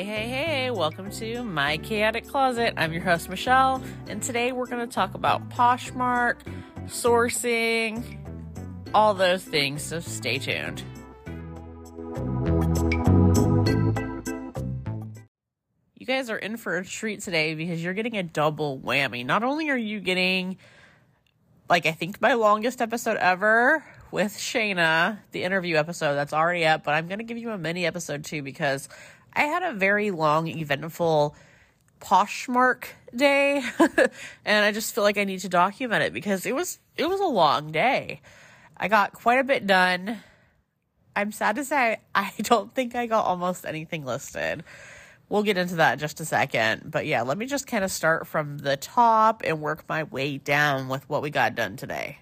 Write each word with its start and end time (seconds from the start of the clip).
Hey, 0.00 0.06
hey, 0.06 0.28
hey, 0.28 0.70
welcome 0.70 1.10
to 1.10 1.42
My 1.42 1.76
Chaotic 1.76 2.26
Closet. 2.26 2.72
I'm 2.78 2.90
your 2.94 3.02
host, 3.02 3.28
Michelle, 3.28 3.82
and 4.08 4.22
today 4.22 4.50
we're 4.50 4.64
going 4.64 4.80
to 4.80 4.90
talk 4.90 5.12
about 5.12 5.50
Poshmark, 5.50 6.36
sourcing, 6.86 8.02
all 8.94 9.12
those 9.12 9.44
things, 9.44 9.82
so 9.82 10.00
stay 10.00 10.38
tuned. 10.38 10.82
You 15.96 16.06
guys 16.06 16.30
are 16.30 16.38
in 16.38 16.56
for 16.56 16.78
a 16.78 16.84
treat 16.86 17.20
today 17.20 17.54
because 17.54 17.84
you're 17.84 17.92
getting 17.92 18.16
a 18.16 18.22
double 18.22 18.78
whammy. 18.78 19.26
Not 19.26 19.42
only 19.42 19.68
are 19.68 19.76
you 19.76 20.00
getting, 20.00 20.56
like, 21.68 21.84
I 21.84 21.92
think 21.92 22.22
my 22.22 22.32
longest 22.32 22.80
episode 22.80 23.18
ever 23.18 23.84
with 24.10 24.32
Shayna, 24.32 25.18
the 25.32 25.42
interview 25.42 25.76
episode 25.76 26.14
that's 26.14 26.32
already 26.32 26.64
up, 26.64 26.84
but 26.84 26.94
I'm 26.94 27.06
going 27.06 27.18
to 27.18 27.24
give 27.24 27.36
you 27.36 27.50
a 27.50 27.58
mini 27.58 27.84
episode 27.84 28.24
too 28.24 28.42
because 28.42 28.88
I 29.32 29.42
had 29.42 29.62
a 29.62 29.72
very 29.72 30.10
long, 30.10 30.48
eventful 30.48 31.34
Poshmark 32.00 32.84
day, 33.14 33.62
and 34.44 34.64
I 34.64 34.72
just 34.72 34.94
feel 34.94 35.04
like 35.04 35.18
I 35.18 35.24
need 35.24 35.40
to 35.40 35.48
document 35.48 36.02
it 36.02 36.12
because 36.12 36.46
it 36.46 36.54
was 36.54 36.78
it 36.96 37.08
was 37.08 37.20
a 37.20 37.26
long 37.26 37.72
day. 37.72 38.22
I 38.76 38.88
got 38.88 39.12
quite 39.12 39.38
a 39.38 39.44
bit 39.44 39.66
done. 39.66 40.18
I'm 41.14 41.32
sad 41.32 41.56
to 41.56 41.64
say 41.64 41.98
I 42.14 42.32
don't 42.38 42.74
think 42.74 42.94
I 42.94 43.06
got 43.06 43.26
almost 43.26 43.66
anything 43.66 44.04
listed. 44.04 44.64
We'll 45.28 45.44
get 45.44 45.58
into 45.58 45.76
that 45.76 45.94
in 45.94 45.98
just 46.00 46.20
a 46.20 46.24
second. 46.24 46.90
But 46.90 47.06
yeah, 47.06 47.22
let 47.22 47.38
me 47.38 47.46
just 47.46 47.66
kind 47.66 47.84
of 47.84 47.92
start 47.92 48.26
from 48.26 48.58
the 48.58 48.76
top 48.76 49.42
and 49.44 49.60
work 49.60 49.84
my 49.88 50.02
way 50.02 50.38
down 50.38 50.88
with 50.88 51.08
what 51.08 51.22
we 51.22 51.30
got 51.30 51.54
done 51.54 51.76
today. 51.76 52.18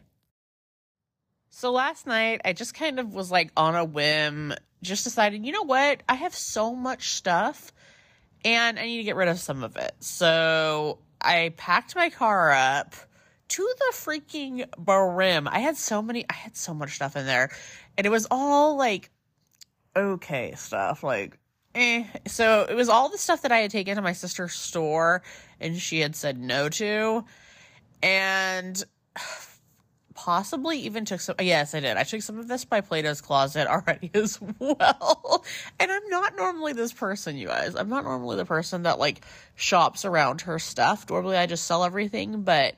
So 1.58 1.72
last 1.72 2.06
night, 2.06 2.40
I 2.44 2.52
just 2.52 2.72
kind 2.72 3.00
of 3.00 3.12
was 3.12 3.32
like 3.32 3.50
on 3.56 3.74
a 3.74 3.84
whim, 3.84 4.54
just 4.80 5.02
decided, 5.02 5.44
you 5.44 5.50
know 5.50 5.64
what? 5.64 6.04
I 6.08 6.14
have 6.14 6.32
so 6.32 6.72
much 6.72 7.14
stuff 7.14 7.72
and 8.44 8.78
I 8.78 8.86
need 8.86 8.98
to 8.98 9.02
get 9.02 9.16
rid 9.16 9.26
of 9.26 9.40
some 9.40 9.64
of 9.64 9.76
it. 9.76 9.90
So 9.98 11.00
I 11.20 11.52
packed 11.56 11.96
my 11.96 12.10
car 12.10 12.52
up 12.52 12.94
to 13.48 13.74
the 13.76 13.92
freaking 13.92 14.70
brim. 14.78 15.48
I 15.48 15.58
had 15.58 15.76
so 15.76 16.00
many, 16.00 16.24
I 16.30 16.34
had 16.34 16.56
so 16.56 16.74
much 16.74 16.94
stuff 16.94 17.16
in 17.16 17.26
there 17.26 17.50
and 17.96 18.06
it 18.06 18.10
was 18.10 18.28
all 18.30 18.76
like 18.76 19.10
okay 19.96 20.54
stuff, 20.54 21.02
like 21.02 21.40
eh. 21.74 22.04
So 22.28 22.68
it 22.70 22.74
was 22.76 22.88
all 22.88 23.08
the 23.08 23.18
stuff 23.18 23.42
that 23.42 23.50
I 23.50 23.58
had 23.58 23.72
taken 23.72 23.96
to 23.96 24.02
my 24.02 24.12
sister's 24.12 24.54
store 24.54 25.22
and 25.58 25.76
she 25.76 25.98
had 25.98 26.14
said 26.14 26.38
no 26.38 26.68
to. 26.68 27.24
And 28.00 28.80
possibly 30.18 30.80
even 30.80 31.04
took 31.04 31.20
some. 31.20 31.36
Yes, 31.40 31.76
I 31.76 31.80
did. 31.80 31.96
I 31.96 32.02
took 32.02 32.22
some 32.22 32.40
of 32.40 32.48
this 32.48 32.64
by 32.64 32.80
Plato's 32.80 33.20
Closet 33.20 33.68
already 33.68 34.10
as 34.14 34.40
well. 34.58 35.44
And 35.78 35.92
I'm 35.92 36.08
not 36.08 36.36
normally 36.36 36.72
this 36.72 36.92
person, 36.92 37.36
you 37.36 37.46
guys. 37.46 37.76
I'm 37.76 37.88
not 37.88 38.02
normally 38.02 38.36
the 38.36 38.44
person 38.44 38.82
that 38.82 38.98
like 38.98 39.24
shops 39.54 40.04
around 40.04 40.40
her 40.42 40.58
stuff. 40.58 41.08
Normally, 41.08 41.36
I 41.36 41.46
just 41.46 41.66
sell 41.66 41.84
everything, 41.84 42.42
but 42.42 42.74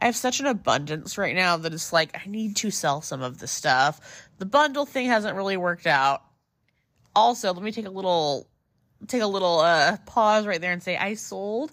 I 0.00 0.06
have 0.06 0.16
such 0.16 0.40
an 0.40 0.46
abundance 0.46 1.16
right 1.16 1.36
now 1.36 1.58
that 1.58 1.72
it's 1.72 1.92
like 1.92 2.10
I 2.14 2.28
need 2.28 2.56
to 2.56 2.72
sell 2.72 3.02
some 3.02 3.22
of 3.22 3.38
the 3.38 3.46
stuff. 3.46 4.28
The 4.38 4.46
bundle 4.46 4.84
thing 4.84 5.06
hasn't 5.06 5.36
really 5.36 5.56
worked 5.56 5.86
out. 5.86 6.24
Also, 7.14 7.54
let 7.54 7.62
me 7.62 7.70
take 7.70 7.86
a 7.86 7.90
little 7.90 8.48
take 9.06 9.22
a 9.22 9.26
little 9.26 9.60
uh 9.60 9.96
pause 10.06 10.44
right 10.44 10.60
there 10.60 10.72
and 10.72 10.82
say 10.82 10.96
I 10.96 11.14
sold 11.14 11.72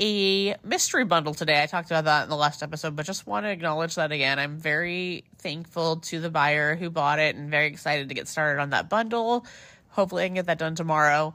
a 0.00 0.56
mystery 0.64 1.04
bundle 1.04 1.34
today. 1.34 1.62
I 1.62 1.66
talked 1.66 1.90
about 1.90 2.04
that 2.04 2.24
in 2.24 2.28
the 2.28 2.36
last 2.36 2.62
episode, 2.62 2.96
but 2.96 3.06
just 3.06 3.26
want 3.26 3.46
to 3.46 3.50
acknowledge 3.50 3.96
that 3.96 4.12
again. 4.12 4.38
I'm 4.38 4.56
very 4.58 5.24
thankful 5.38 5.96
to 5.96 6.20
the 6.20 6.30
buyer 6.30 6.76
who 6.76 6.90
bought 6.90 7.18
it 7.18 7.36
and 7.36 7.50
very 7.50 7.66
excited 7.66 8.08
to 8.08 8.14
get 8.14 8.28
started 8.28 8.60
on 8.60 8.70
that 8.70 8.88
bundle. 8.88 9.44
Hopefully, 9.90 10.24
I 10.24 10.28
can 10.28 10.34
get 10.34 10.46
that 10.46 10.58
done 10.58 10.74
tomorrow. 10.74 11.34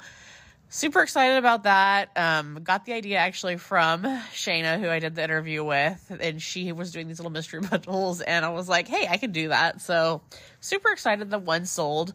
Super 0.69 1.03
excited 1.03 1.38
about 1.38 1.64
that. 1.64 2.09
Um, 2.16 2.59
got 2.64 2.86
the 2.86 2.94
idea 2.94 3.18
actually 3.18 3.57
from 3.57 4.03
Shayna, 4.34 4.79
who 4.79 4.90
I 4.90 5.00
did 5.00 5.13
the 5.16 5.23
interview 5.23 5.63
with, 5.63 6.18
and 6.19 6.41
she 6.41 6.72
was 6.72 6.91
doing 6.91 7.07
these 7.07 7.19
little 7.19 7.31
mystery 7.31 7.59
bundles, 7.69 8.22
and 8.22 8.44
I 8.44 8.50
was 8.50 8.68
like, 8.68 8.88
hey, 8.88 9.07
I 9.07 9.18
can 9.18 9.31
do 9.31 9.50
that. 9.50 9.81
So, 9.81 10.22
super 10.62 10.91
excited 10.91 11.29
that 11.29 11.44
one 11.44 11.66
sold. 11.66 12.13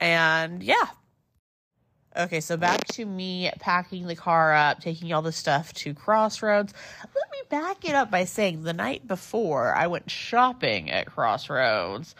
And 0.00 0.62
yeah, 0.62 0.86
Okay, 2.16 2.40
so 2.40 2.56
back 2.56 2.84
to 2.88 3.04
me 3.04 3.50
packing 3.60 4.06
the 4.06 4.16
car 4.16 4.54
up, 4.54 4.80
taking 4.80 5.12
all 5.12 5.22
the 5.22 5.32
stuff 5.32 5.72
to 5.74 5.92
Crossroads. 5.92 6.72
Let 7.02 7.30
me 7.30 7.38
back 7.50 7.84
it 7.84 7.94
up 7.94 8.10
by 8.10 8.24
saying 8.24 8.62
the 8.62 8.72
night 8.72 9.06
before 9.06 9.74
I 9.74 9.86
went 9.88 10.10
shopping 10.10 10.90
at 10.90 11.06
Crossroads 11.06 12.14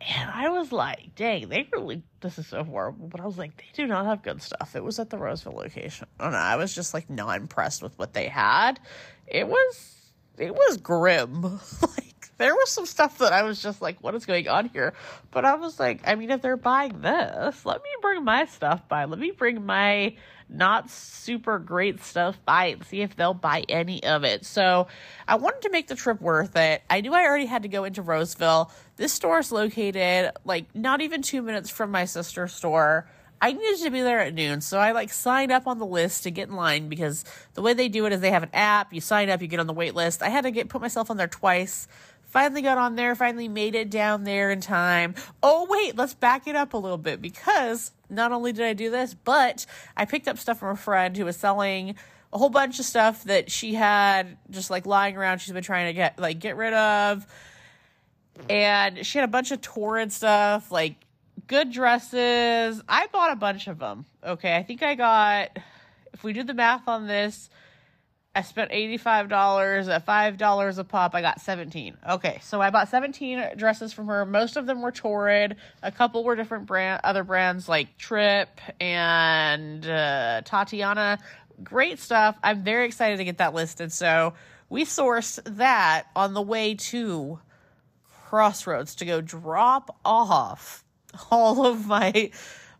and 0.00 0.30
I 0.30 0.48
was 0.48 0.72
like, 0.72 1.14
dang, 1.14 1.48
they 1.48 1.68
really, 1.72 2.02
this 2.20 2.38
is 2.38 2.46
so 2.46 2.64
horrible. 2.64 3.08
But 3.08 3.20
I 3.20 3.26
was 3.26 3.36
like, 3.36 3.56
they 3.58 3.64
do 3.74 3.86
not 3.86 4.06
have 4.06 4.22
good 4.22 4.40
stuff. 4.40 4.74
It 4.74 4.82
was 4.82 4.98
at 4.98 5.10
the 5.10 5.18
Roseville 5.18 5.52
location. 5.52 6.06
Oh, 6.18 6.26
and 6.26 6.36
I 6.36 6.56
was 6.56 6.74
just 6.74 6.94
like 6.94 7.10
not 7.10 7.36
impressed 7.36 7.82
with 7.82 7.98
what 7.98 8.14
they 8.14 8.28
had. 8.28 8.80
It 9.26 9.46
was, 9.46 10.10
it 10.38 10.54
was 10.54 10.78
grim. 10.78 11.42
like, 11.82 12.09
there 12.40 12.54
was 12.54 12.70
some 12.70 12.86
stuff 12.86 13.18
that 13.18 13.34
I 13.34 13.42
was 13.42 13.62
just 13.62 13.82
like, 13.82 14.02
what 14.02 14.14
is 14.14 14.24
going 14.24 14.48
on 14.48 14.70
here? 14.70 14.94
But 15.30 15.44
I 15.44 15.56
was 15.56 15.78
like, 15.78 16.00
I 16.06 16.14
mean, 16.14 16.30
if 16.30 16.40
they're 16.40 16.56
buying 16.56 17.02
this, 17.02 17.66
let 17.66 17.82
me 17.82 17.90
bring 18.00 18.24
my 18.24 18.46
stuff 18.46 18.88
by. 18.88 19.04
Let 19.04 19.18
me 19.18 19.30
bring 19.30 19.66
my 19.66 20.16
not 20.48 20.88
super 20.88 21.58
great 21.58 22.02
stuff 22.02 22.38
by 22.46 22.66
and 22.66 22.84
see 22.84 23.02
if 23.02 23.14
they'll 23.14 23.34
buy 23.34 23.64
any 23.68 24.02
of 24.04 24.24
it. 24.24 24.46
So 24.46 24.88
I 25.28 25.34
wanted 25.34 25.60
to 25.62 25.70
make 25.70 25.88
the 25.88 25.94
trip 25.94 26.22
worth 26.22 26.56
it. 26.56 26.82
I 26.88 27.02
knew 27.02 27.12
I 27.12 27.26
already 27.26 27.44
had 27.44 27.62
to 27.64 27.68
go 27.68 27.84
into 27.84 28.00
Roseville. 28.00 28.72
This 28.96 29.12
store 29.12 29.40
is 29.40 29.52
located 29.52 30.32
like 30.42 30.74
not 30.74 31.02
even 31.02 31.20
two 31.20 31.42
minutes 31.42 31.68
from 31.68 31.90
my 31.90 32.06
sister's 32.06 32.54
store. 32.54 33.06
I 33.42 33.52
needed 33.52 33.80
to 33.84 33.90
be 33.90 34.02
there 34.02 34.20
at 34.20 34.34
noon, 34.34 34.60
so 34.60 34.78
I 34.78 34.92
like 34.92 35.10
signed 35.10 35.50
up 35.50 35.66
on 35.66 35.78
the 35.78 35.86
list 35.86 36.24
to 36.24 36.30
get 36.30 36.48
in 36.48 36.56
line 36.56 36.90
because 36.90 37.24
the 37.54 37.62
way 37.62 37.72
they 37.72 37.88
do 37.88 38.04
it 38.04 38.12
is 38.12 38.20
they 38.20 38.30
have 38.30 38.42
an 38.42 38.50
app. 38.52 38.92
You 38.92 39.00
sign 39.00 39.30
up, 39.30 39.40
you 39.40 39.48
get 39.48 39.60
on 39.60 39.66
the 39.66 39.72
wait 39.72 39.94
list. 39.94 40.22
I 40.22 40.28
had 40.28 40.42
to 40.42 40.50
get 40.50 40.68
put 40.68 40.82
myself 40.82 41.10
on 41.10 41.16
there 41.16 41.26
twice 41.26 41.88
Finally 42.30 42.62
got 42.62 42.78
on 42.78 42.94
there, 42.94 43.14
finally 43.14 43.48
made 43.48 43.74
it 43.74 43.90
down 43.90 44.24
there 44.24 44.50
in 44.50 44.60
time. 44.60 45.14
Oh, 45.42 45.66
wait, 45.68 45.96
let's 45.96 46.14
back 46.14 46.46
it 46.46 46.54
up 46.54 46.74
a 46.74 46.76
little 46.76 46.96
bit 46.96 47.20
because 47.20 47.90
not 48.08 48.30
only 48.30 48.52
did 48.52 48.64
I 48.64 48.72
do 48.72 48.88
this, 48.88 49.14
but 49.14 49.66
I 49.96 50.04
picked 50.04 50.28
up 50.28 50.38
stuff 50.38 50.60
from 50.60 50.70
a 50.70 50.76
friend 50.76 51.16
who 51.16 51.24
was 51.24 51.36
selling 51.36 51.96
a 52.32 52.38
whole 52.38 52.48
bunch 52.48 52.78
of 52.78 52.84
stuff 52.84 53.24
that 53.24 53.50
she 53.50 53.74
had 53.74 54.38
just 54.48 54.70
like 54.70 54.86
lying 54.86 55.16
around 55.16 55.38
she's 55.38 55.52
been 55.52 55.64
trying 55.64 55.86
to 55.86 55.92
get 55.92 56.18
like 56.20 56.38
get 56.38 56.56
rid 56.56 56.72
of. 56.72 57.26
And 58.48 59.04
she 59.04 59.18
had 59.18 59.28
a 59.28 59.30
bunch 59.32 59.50
of 59.50 59.60
torrid 59.60 60.12
stuff 60.12 60.70
like 60.70 60.94
good 61.48 61.72
dresses. 61.72 62.80
I 62.88 63.08
bought 63.08 63.32
a 63.32 63.36
bunch 63.36 63.66
of 63.66 63.80
them 63.80 64.06
okay? 64.24 64.56
I 64.56 64.62
think 64.62 64.82
i 64.82 64.94
got 64.94 65.58
if 66.12 66.24
we 66.24 66.32
do 66.32 66.42
the 66.42 66.54
math 66.54 66.88
on 66.88 67.06
this 67.06 67.50
I 68.34 68.42
spent 68.42 68.70
$85 68.70 69.88
at 69.88 70.06
$5 70.06 70.78
a 70.78 70.84
pop. 70.84 71.14
I 71.14 71.20
got 71.20 71.40
17. 71.40 71.96
Okay, 72.10 72.38
so 72.42 72.60
I 72.60 72.70
bought 72.70 72.88
17 72.88 73.56
dresses 73.56 73.92
from 73.92 74.06
her. 74.06 74.24
Most 74.24 74.56
of 74.56 74.66
them 74.66 74.82
were 74.82 74.92
Torrid. 74.92 75.56
A 75.82 75.90
couple 75.90 76.22
were 76.22 76.36
different 76.36 76.66
brand 76.66 77.00
other 77.02 77.24
brands 77.24 77.68
like 77.68 77.98
Trip 77.98 78.48
and 78.80 79.84
uh, 79.86 80.42
Tatiana. 80.44 81.18
Great 81.64 81.98
stuff. 81.98 82.38
I'm 82.42 82.62
very 82.62 82.86
excited 82.86 83.16
to 83.16 83.24
get 83.24 83.38
that 83.38 83.52
listed. 83.52 83.92
So, 83.92 84.34
we 84.70 84.84
sourced 84.84 85.40
that 85.56 86.04
on 86.16 86.32
the 86.32 86.40
way 86.40 86.76
to 86.76 87.40
Crossroads 88.28 88.94
to 88.96 89.04
go 89.04 89.20
drop 89.20 89.98
off 90.04 90.84
all 91.30 91.66
of 91.66 91.86
my 91.86 92.30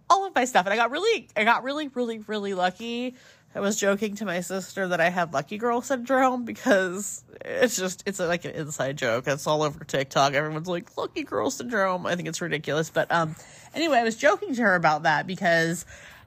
all 0.08 0.26
of 0.26 0.34
my 0.34 0.44
stuff. 0.44 0.66
And 0.66 0.72
I 0.72 0.76
got 0.76 0.92
really 0.92 1.28
I 1.36 1.44
got 1.44 1.64
really 1.64 1.88
really 1.88 2.18
really 2.18 2.54
lucky 2.54 3.16
I 3.54 3.60
was 3.60 3.76
joking 3.76 4.16
to 4.16 4.24
my 4.24 4.40
sister 4.42 4.88
that 4.88 5.00
I 5.00 5.10
had 5.10 5.32
lucky 5.32 5.58
girl 5.58 5.80
syndrome 5.80 6.44
because 6.44 7.24
it's 7.44 7.76
just 7.76 8.04
it's 8.06 8.20
like 8.20 8.44
an 8.44 8.52
inside 8.52 8.96
joke. 8.96 9.26
It's 9.26 9.46
all 9.46 9.62
over 9.62 9.84
TikTok. 9.84 10.34
Everyone's 10.34 10.68
like 10.68 10.96
lucky 10.96 11.24
girl 11.24 11.50
syndrome. 11.50 12.06
I 12.06 12.14
think 12.14 12.28
it's 12.28 12.40
ridiculous, 12.40 12.90
but 12.90 13.10
um 13.10 13.34
anyway, 13.74 13.98
I 13.98 14.04
was 14.04 14.16
joking 14.16 14.54
to 14.54 14.62
her 14.62 14.76
about 14.76 15.02
that 15.02 15.26
because 15.26 15.84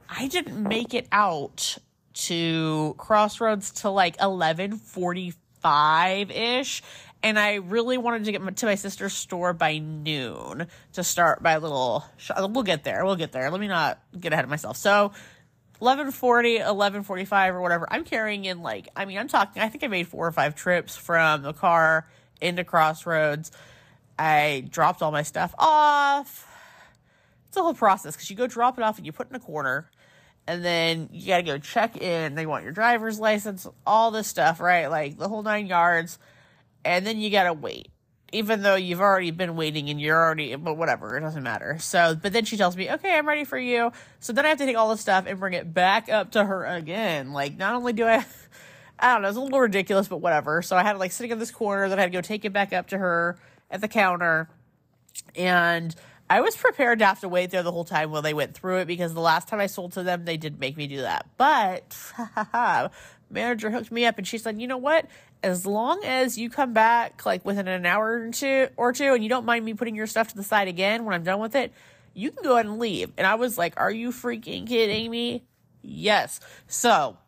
I 0.08 0.28
didn't 0.28 0.62
make 0.62 0.92
it 0.92 1.08
out 1.10 1.78
to 2.14 2.94
Crossroads 2.98 3.70
till 3.70 3.94
like 3.94 4.18
11:45 4.18 6.30
ish 6.30 6.82
and 7.24 7.38
I 7.38 7.54
really 7.54 7.96
wanted 7.96 8.26
to 8.26 8.32
get 8.32 8.56
to 8.58 8.66
my 8.66 8.74
sister's 8.74 9.14
store 9.14 9.54
by 9.54 9.78
noon 9.78 10.66
to 10.92 11.02
start 11.02 11.40
my 11.40 11.56
little. 11.56 12.04
We'll 12.36 12.64
get 12.64 12.84
there. 12.84 13.02
We'll 13.02 13.16
get 13.16 13.32
there. 13.32 13.50
Let 13.50 13.62
me 13.62 13.66
not 13.66 13.98
get 14.20 14.34
ahead 14.34 14.44
of 14.44 14.50
myself. 14.50 14.76
So 14.76 15.12
1140 15.78 16.56
1145 16.56 17.54
or 17.54 17.60
whatever 17.60 17.86
i'm 17.90 18.04
carrying 18.04 18.44
in 18.44 18.62
like 18.62 18.88
i 18.96 19.04
mean 19.04 19.18
i'm 19.18 19.28
talking 19.28 19.60
i 19.60 19.68
think 19.68 19.82
i 19.82 19.86
made 19.86 20.06
four 20.06 20.26
or 20.26 20.32
five 20.32 20.54
trips 20.54 20.96
from 20.96 21.42
the 21.42 21.52
car 21.52 22.06
into 22.40 22.64
crossroads. 22.64 23.50
I 24.18 24.66
dropped 24.68 25.02
all 25.02 25.10
my 25.10 25.22
stuff 25.22 25.54
off. 25.58 26.50
It's 27.48 27.56
a 27.56 27.62
whole 27.62 27.74
process 27.74 28.14
because 28.14 28.30
you 28.30 28.36
go 28.36 28.46
drop 28.46 28.78
it 28.78 28.84
off 28.84 28.98
and 28.98 29.06
you 29.06 29.12
put 29.12 29.28
it 29.28 29.30
in 29.30 29.36
a 29.36 29.40
corner 29.40 29.90
and 30.46 30.64
then 30.64 31.08
you 31.10 31.26
got 31.26 31.38
to 31.38 31.42
go 31.42 31.58
check 31.58 31.96
in. 31.96 32.34
They 32.34 32.46
want 32.46 32.64
your 32.64 32.72
driver's 32.72 33.18
license 33.18 33.66
all 33.86 34.10
this 34.10 34.28
stuff 34.28 34.60
right? 34.60 34.86
Like 34.88 35.18
the 35.18 35.28
whole 35.28 35.42
nine 35.42 35.66
yards. 35.66 36.18
And 36.84 37.06
then 37.06 37.18
you 37.18 37.30
got 37.30 37.44
to 37.44 37.54
wait 37.54 37.88
even 38.34 38.62
though 38.62 38.74
you've 38.74 39.00
already 39.00 39.30
been 39.30 39.54
waiting 39.54 39.88
and 39.88 40.00
you're 40.00 40.20
already, 40.20 40.56
but 40.56 40.76
whatever, 40.76 41.16
it 41.16 41.20
doesn't 41.20 41.42
matter. 41.42 41.78
So, 41.78 42.16
but 42.20 42.32
then 42.32 42.44
she 42.44 42.56
tells 42.56 42.76
me, 42.76 42.90
okay, 42.90 43.16
I'm 43.16 43.28
ready 43.28 43.44
for 43.44 43.58
you. 43.58 43.92
So 44.18 44.32
then 44.32 44.44
I 44.44 44.48
have 44.48 44.58
to 44.58 44.66
take 44.66 44.76
all 44.76 44.90
this 44.90 45.00
stuff 45.00 45.26
and 45.28 45.38
bring 45.38 45.54
it 45.54 45.72
back 45.72 46.08
up 46.08 46.32
to 46.32 46.44
her 46.44 46.64
again. 46.64 47.32
Like, 47.32 47.56
not 47.56 47.74
only 47.74 47.92
do 47.92 48.06
I, 48.06 48.26
I 48.98 49.12
don't 49.12 49.22
know, 49.22 49.28
it's 49.28 49.36
a 49.36 49.40
little 49.40 49.60
ridiculous, 49.60 50.08
but 50.08 50.18
whatever. 50.18 50.62
So 50.62 50.76
I 50.76 50.82
had 50.82 50.98
like 50.98 51.12
sitting 51.12 51.30
in 51.30 51.38
this 51.38 51.52
corner, 51.52 51.88
then 51.88 51.98
I 51.98 52.02
had 52.02 52.12
to 52.12 52.18
go 52.18 52.20
take 52.20 52.44
it 52.44 52.52
back 52.52 52.72
up 52.72 52.88
to 52.88 52.98
her 52.98 53.38
at 53.70 53.80
the 53.80 53.88
counter. 53.88 54.48
And 55.36 55.94
I 56.28 56.40
was 56.40 56.56
prepared 56.56 57.00
to 57.00 57.06
have 57.06 57.20
to 57.20 57.28
wait 57.28 57.50
there 57.50 57.62
the 57.62 57.72
whole 57.72 57.84
time 57.84 58.10
while 58.10 58.22
they 58.22 58.34
went 58.34 58.54
through 58.54 58.78
it 58.78 58.86
because 58.86 59.12
the 59.12 59.20
last 59.20 59.48
time 59.48 59.60
I 59.60 59.66
sold 59.66 59.92
to 59.92 60.02
them, 60.02 60.24
they 60.24 60.36
didn't 60.36 60.58
make 60.58 60.76
me 60.76 60.86
do 60.86 61.02
that. 61.02 61.26
But, 61.36 61.96
manager 63.30 63.70
hooked 63.70 63.92
me 63.92 64.06
up 64.06 64.16
and 64.16 64.26
she 64.26 64.38
said, 64.38 64.60
you 64.60 64.66
know 64.66 64.78
what? 64.78 65.06
As 65.42 65.66
long 65.66 66.02
as 66.04 66.38
you 66.38 66.48
come 66.48 66.72
back 66.72 67.26
like 67.26 67.44
within 67.44 67.68
an 67.68 67.84
hour 67.84 68.22
or 68.22 68.30
two 68.30 68.68
or 68.76 68.92
two 68.92 69.12
and 69.12 69.22
you 69.22 69.28
don't 69.28 69.44
mind 69.44 69.64
me 69.64 69.74
putting 69.74 69.94
your 69.94 70.06
stuff 70.06 70.28
to 70.28 70.36
the 70.36 70.42
side 70.42 70.68
again 70.68 71.04
when 71.04 71.14
I'm 71.14 71.24
done 71.24 71.40
with 71.40 71.54
it, 71.54 71.72
you 72.14 72.30
can 72.30 72.42
go 72.42 72.54
ahead 72.54 72.66
and 72.66 72.78
leave. 72.78 73.12
And 73.18 73.26
I 73.26 73.34
was 73.34 73.58
like, 73.58 73.74
are 73.76 73.90
you 73.90 74.10
freaking 74.10 74.66
kidding 74.66 75.10
me? 75.10 75.44
Yes. 75.82 76.40
So 76.66 77.18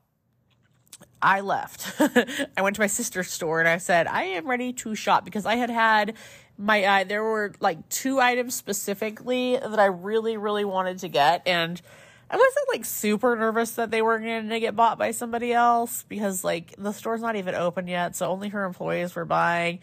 I 1.20 1.40
left. 1.40 2.00
I 2.56 2.62
went 2.62 2.76
to 2.76 2.80
my 2.80 2.86
sister's 2.86 3.28
store 3.28 3.60
and 3.60 3.68
I 3.68 3.78
said, 3.78 4.06
I 4.06 4.22
am 4.24 4.48
ready 4.48 4.72
to 4.74 4.94
shop 4.94 5.24
because 5.24 5.44
I 5.44 5.56
had 5.56 5.70
had 5.70 6.14
my, 6.58 6.82
uh, 6.84 7.04
there 7.04 7.22
were 7.22 7.52
like 7.60 7.88
two 7.88 8.20
items 8.20 8.54
specifically 8.54 9.56
that 9.56 9.78
I 9.78 9.86
really, 9.86 10.36
really 10.36 10.64
wanted 10.64 10.98
to 11.00 11.08
get. 11.08 11.42
And 11.46 11.80
I 12.30 12.36
wasn't 12.36 12.68
like 12.72 12.84
super 12.84 13.36
nervous 13.36 13.72
that 13.72 13.90
they 13.90 14.02
were 14.02 14.18
going 14.18 14.48
to 14.48 14.60
get 14.60 14.74
bought 14.74 14.98
by 14.98 15.12
somebody 15.12 15.52
else 15.52 16.04
because 16.08 16.42
like 16.42 16.74
the 16.76 16.92
store's 16.92 17.20
not 17.20 17.36
even 17.36 17.54
open 17.54 17.86
yet. 17.86 18.16
So 18.16 18.28
only 18.28 18.48
her 18.48 18.64
employees 18.64 19.14
were 19.14 19.24
buying. 19.24 19.80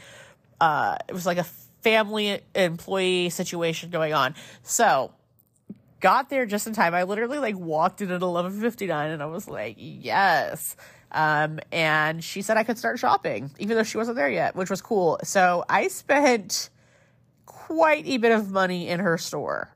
Uh, 0.60 0.98
it 1.08 1.14
was 1.14 1.26
like 1.26 1.38
a 1.38 1.46
family 1.84 2.42
employee 2.56 3.30
situation 3.30 3.90
going 3.92 4.14
on. 4.14 4.36
So 4.64 5.12
got 6.00 6.30
there 6.30 6.46
just 6.46 6.68
in 6.68 6.74
time. 6.74 6.94
I 6.94 7.04
literally 7.04 7.40
like 7.40 7.58
walked 7.58 8.02
in 8.02 8.12
at 8.12 8.22
11:59 8.22 9.14
and 9.14 9.24
I 9.24 9.26
was 9.26 9.48
like, 9.48 9.76
"Yes." 9.80 10.76
Um, 11.14 11.60
and 11.72 12.24
she 12.24 12.42
said 12.42 12.58
I 12.58 12.64
could 12.64 12.78
start 12.78 13.00
shopping 13.00 13.52
even 13.60 13.78
though 13.78 13.84
she 13.84 13.98
wasn't 13.98 14.18
there 14.18 14.30
yet, 14.30 14.56
which 14.56 14.70
was 14.70 14.82
cool. 14.82 15.20
So 15.24 15.64
I 15.70 15.88
spent 15.88 16.70
quite 17.46 18.06
a 18.08 18.18
bit 18.18 18.32
of 18.32 18.52
money 18.52 18.88
in 18.88 19.00
her 19.00 19.18
store 19.18 19.74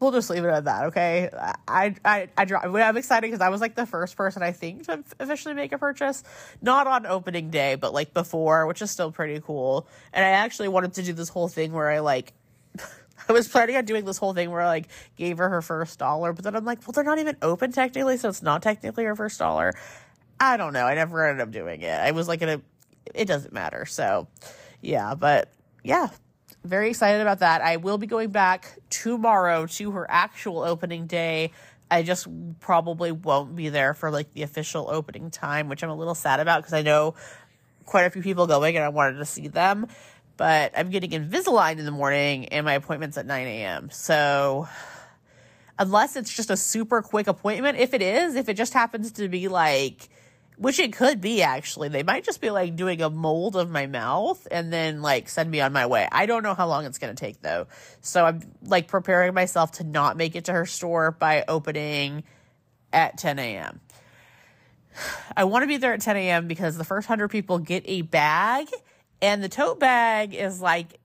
we'll 0.00 0.10
just 0.10 0.30
leave 0.30 0.44
it 0.44 0.48
at 0.48 0.64
that, 0.64 0.86
okay? 0.86 1.30
I 1.32 1.54
I 1.68 1.94
I, 2.04 2.28
I 2.36 2.46
I'm 2.64 2.96
excited 2.96 3.26
because 3.26 3.40
I 3.40 3.50
was 3.50 3.60
like 3.60 3.74
the 3.74 3.86
first 3.86 4.16
person 4.16 4.42
I 4.42 4.52
think 4.52 4.86
to 4.86 5.04
officially 5.20 5.54
make 5.54 5.72
a 5.72 5.78
purchase, 5.78 6.24
not 6.60 6.86
on 6.86 7.06
opening 7.06 7.50
day, 7.50 7.76
but 7.76 7.92
like 7.92 8.12
before, 8.14 8.66
which 8.66 8.82
is 8.82 8.90
still 8.90 9.12
pretty 9.12 9.40
cool. 9.40 9.86
And 10.12 10.24
I 10.24 10.30
actually 10.30 10.68
wanted 10.68 10.94
to 10.94 11.02
do 11.02 11.12
this 11.12 11.28
whole 11.28 11.48
thing 11.48 11.72
where 11.72 11.90
I 11.90 12.00
like. 12.00 12.32
I 13.28 13.32
was 13.32 13.46
planning 13.46 13.76
on 13.76 13.84
doing 13.84 14.06
this 14.06 14.16
whole 14.16 14.32
thing 14.32 14.50
where 14.50 14.62
I 14.62 14.66
like 14.66 14.88
gave 15.16 15.38
her 15.38 15.48
her 15.48 15.62
first 15.62 15.98
dollar, 15.98 16.32
but 16.32 16.42
then 16.42 16.56
I'm 16.56 16.64
like, 16.64 16.80
well, 16.86 16.92
they're 16.92 17.04
not 17.04 17.18
even 17.18 17.36
open 17.42 17.70
technically, 17.70 18.16
so 18.16 18.30
it's 18.30 18.42
not 18.42 18.62
technically 18.62 19.04
her 19.04 19.14
first 19.14 19.38
dollar. 19.38 19.74
I 20.40 20.56
don't 20.56 20.72
know. 20.72 20.86
I 20.86 20.94
never 20.94 21.28
ended 21.28 21.42
up 21.42 21.52
doing 21.52 21.82
it. 21.82 22.00
I 22.00 22.12
was 22.12 22.26
like 22.26 22.40
in 22.40 22.48
a, 22.48 22.62
it 23.14 23.26
doesn't 23.26 23.52
matter. 23.52 23.84
So, 23.84 24.26
yeah, 24.80 25.14
but 25.14 25.52
yeah, 25.84 26.08
very 26.64 26.88
excited 26.88 27.20
about 27.20 27.40
that. 27.40 27.60
I 27.60 27.76
will 27.76 27.98
be 27.98 28.06
going 28.06 28.30
back 28.30 28.78
tomorrow 28.88 29.66
to 29.66 29.90
her 29.92 30.06
actual 30.10 30.62
opening 30.62 31.06
day. 31.06 31.52
I 31.90 32.02
just 32.02 32.26
probably 32.60 33.12
won't 33.12 33.54
be 33.54 33.68
there 33.68 33.92
for 33.94 34.10
like 34.10 34.32
the 34.32 34.42
official 34.42 34.88
opening 34.90 35.30
time, 35.30 35.68
which 35.68 35.82
I'm 35.82 35.90
a 35.90 35.94
little 35.94 36.14
sad 36.14 36.40
about 36.40 36.62
because 36.62 36.72
I 36.72 36.82
know 36.82 37.14
quite 37.84 38.04
a 38.04 38.10
few 38.10 38.22
people 38.22 38.46
going 38.46 38.76
and 38.76 38.84
I 38.84 38.88
wanted 38.88 39.18
to 39.18 39.24
see 39.26 39.48
them. 39.48 39.88
But 40.36 40.72
I'm 40.74 40.88
getting 40.88 41.10
Invisalign 41.10 41.78
in 41.78 41.84
the 41.84 41.90
morning 41.90 42.46
and 42.46 42.64
my 42.64 42.72
appointment's 42.74 43.18
at 43.18 43.26
9 43.26 43.46
a.m. 43.46 43.90
So 43.90 44.68
unless 45.78 46.16
it's 46.16 46.34
just 46.34 46.48
a 46.48 46.56
super 46.56 47.02
quick 47.02 47.26
appointment, 47.26 47.76
if 47.78 47.92
it 47.92 48.00
is, 48.00 48.36
if 48.36 48.48
it 48.48 48.54
just 48.54 48.72
happens 48.72 49.12
to 49.12 49.28
be 49.28 49.48
like 49.48 50.08
which 50.60 50.78
it 50.78 50.92
could 50.92 51.22
be 51.22 51.42
actually. 51.42 51.88
They 51.88 52.02
might 52.02 52.22
just 52.22 52.38
be 52.38 52.50
like 52.50 52.76
doing 52.76 53.00
a 53.00 53.08
mold 53.08 53.56
of 53.56 53.70
my 53.70 53.86
mouth 53.86 54.46
and 54.50 54.70
then 54.70 55.00
like 55.00 55.30
send 55.30 55.50
me 55.50 55.62
on 55.62 55.72
my 55.72 55.86
way. 55.86 56.06
I 56.12 56.26
don't 56.26 56.42
know 56.42 56.52
how 56.52 56.68
long 56.68 56.84
it's 56.84 56.98
going 56.98 57.16
to 57.16 57.18
take 57.18 57.40
though. 57.40 57.66
So 58.02 58.26
I'm 58.26 58.42
like 58.62 58.86
preparing 58.86 59.32
myself 59.32 59.72
to 59.72 59.84
not 59.84 60.18
make 60.18 60.36
it 60.36 60.44
to 60.44 60.52
her 60.52 60.66
store 60.66 61.12
by 61.12 61.46
opening 61.48 62.24
at 62.92 63.16
10 63.16 63.38
a.m. 63.38 63.80
I 65.34 65.44
want 65.44 65.62
to 65.62 65.66
be 65.66 65.78
there 65.78 65.94
at 65.94 66.02
10 66.02 66.18
a.m. 66.18 66.46
because 66.46 66.76
the 66.76 66.84
first 66.84 67.08
100 67.08 67.28
people 67.28 67.58
get 67.58 67.84
a 67.86 68.02
bag 68.02 68.68
and 69.22 69.42
the 69.42 69.48
tote 69.48 69.80
bag 69.80 70.34
is 70.34 70.60
like 70.60 71.00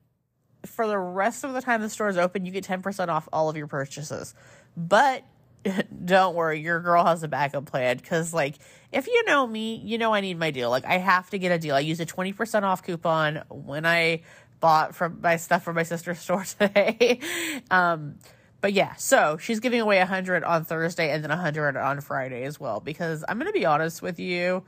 for 0.66 0.86
the 0.86 0.98
rest 0.98 1.46
of 1.46 1.54
the 1.54 1.62
time 1.62 1.82
the 1.82 1.90
store 1.90 2.10
is 2.10 2.18
open, 2.18 2.46
you 2.46 2.52
get 2.52 2.66
10% 2.66 3.08
off 3.08 3.30
all 3.32 3.48
of 3.48 3.56
your 3.56 3.68
purchases. 3.68 4.36
But 4.76 5.24
don't 6.06 6.36
worry, 6.36 6.62
your 6.62 6.80
girl 6.80 7.06
has 7.06 7.24
a 7.24 7.28
backup 7.28 7.66
plan 7.66 7.98
because, 7.98 8.34
like, 8.34 8.56
if 8.92 9.08
you 9.08 9.24
know 9.26 9.46
me, 9.46 9.82
you 9.84 9.98
know 9.98 10.14
I 10.14 10.22
need 10.22 10.38
my 10.38 10.52
deal. 10.52 10.70
Like, 10.70 10.86
I 10.86 10.98
have 10.98 11.30
to 11.32 11.40
get 11.40 11.52
a 11.52 11.58
deal. 11.58 11.76
I 11.76 11.80
used 11.80 12.02
a 12.02 12.06
20% 12.06 12.64
off 12.64 12.84
coupon 12.84 13.44
when 13.50 13.86
I 13.86 14.22
bought 14.60 14.96
from 14.96 15.20
my 15.22 15.38
stuff 15.38 15.64
from 15.64 15.76
my 15.76 15.84
sister's 15.84 16.20
store 16.26 16.44
today. 16.44 17.20
um, 17.72 18.16
but 18.62 18.74
yeah, 18.74 18.96
so 18.96 19.38
she's 19.38 19.60
giving 19.60 19.80
away 19.80 20.00
a 20.00 20.06
hundred 20.06 20.44
on 20.44 20.66
Thursday 20.66 21.12
and 21.12 21.24
then 21.24 21.30
a 21.30 21.38
hundred 21.38 21.78
on 21.78 22.02
Friday 22.02 22.44
as 22.44 22.60
well. 22.60 22.80
Because 22.80 23.24
I'm 23.28 23.38
gonna 23.38 23.52
be 23.52 23.66
honest 23.66 24.02
with 24.02 24.20
you, 24.20 24.64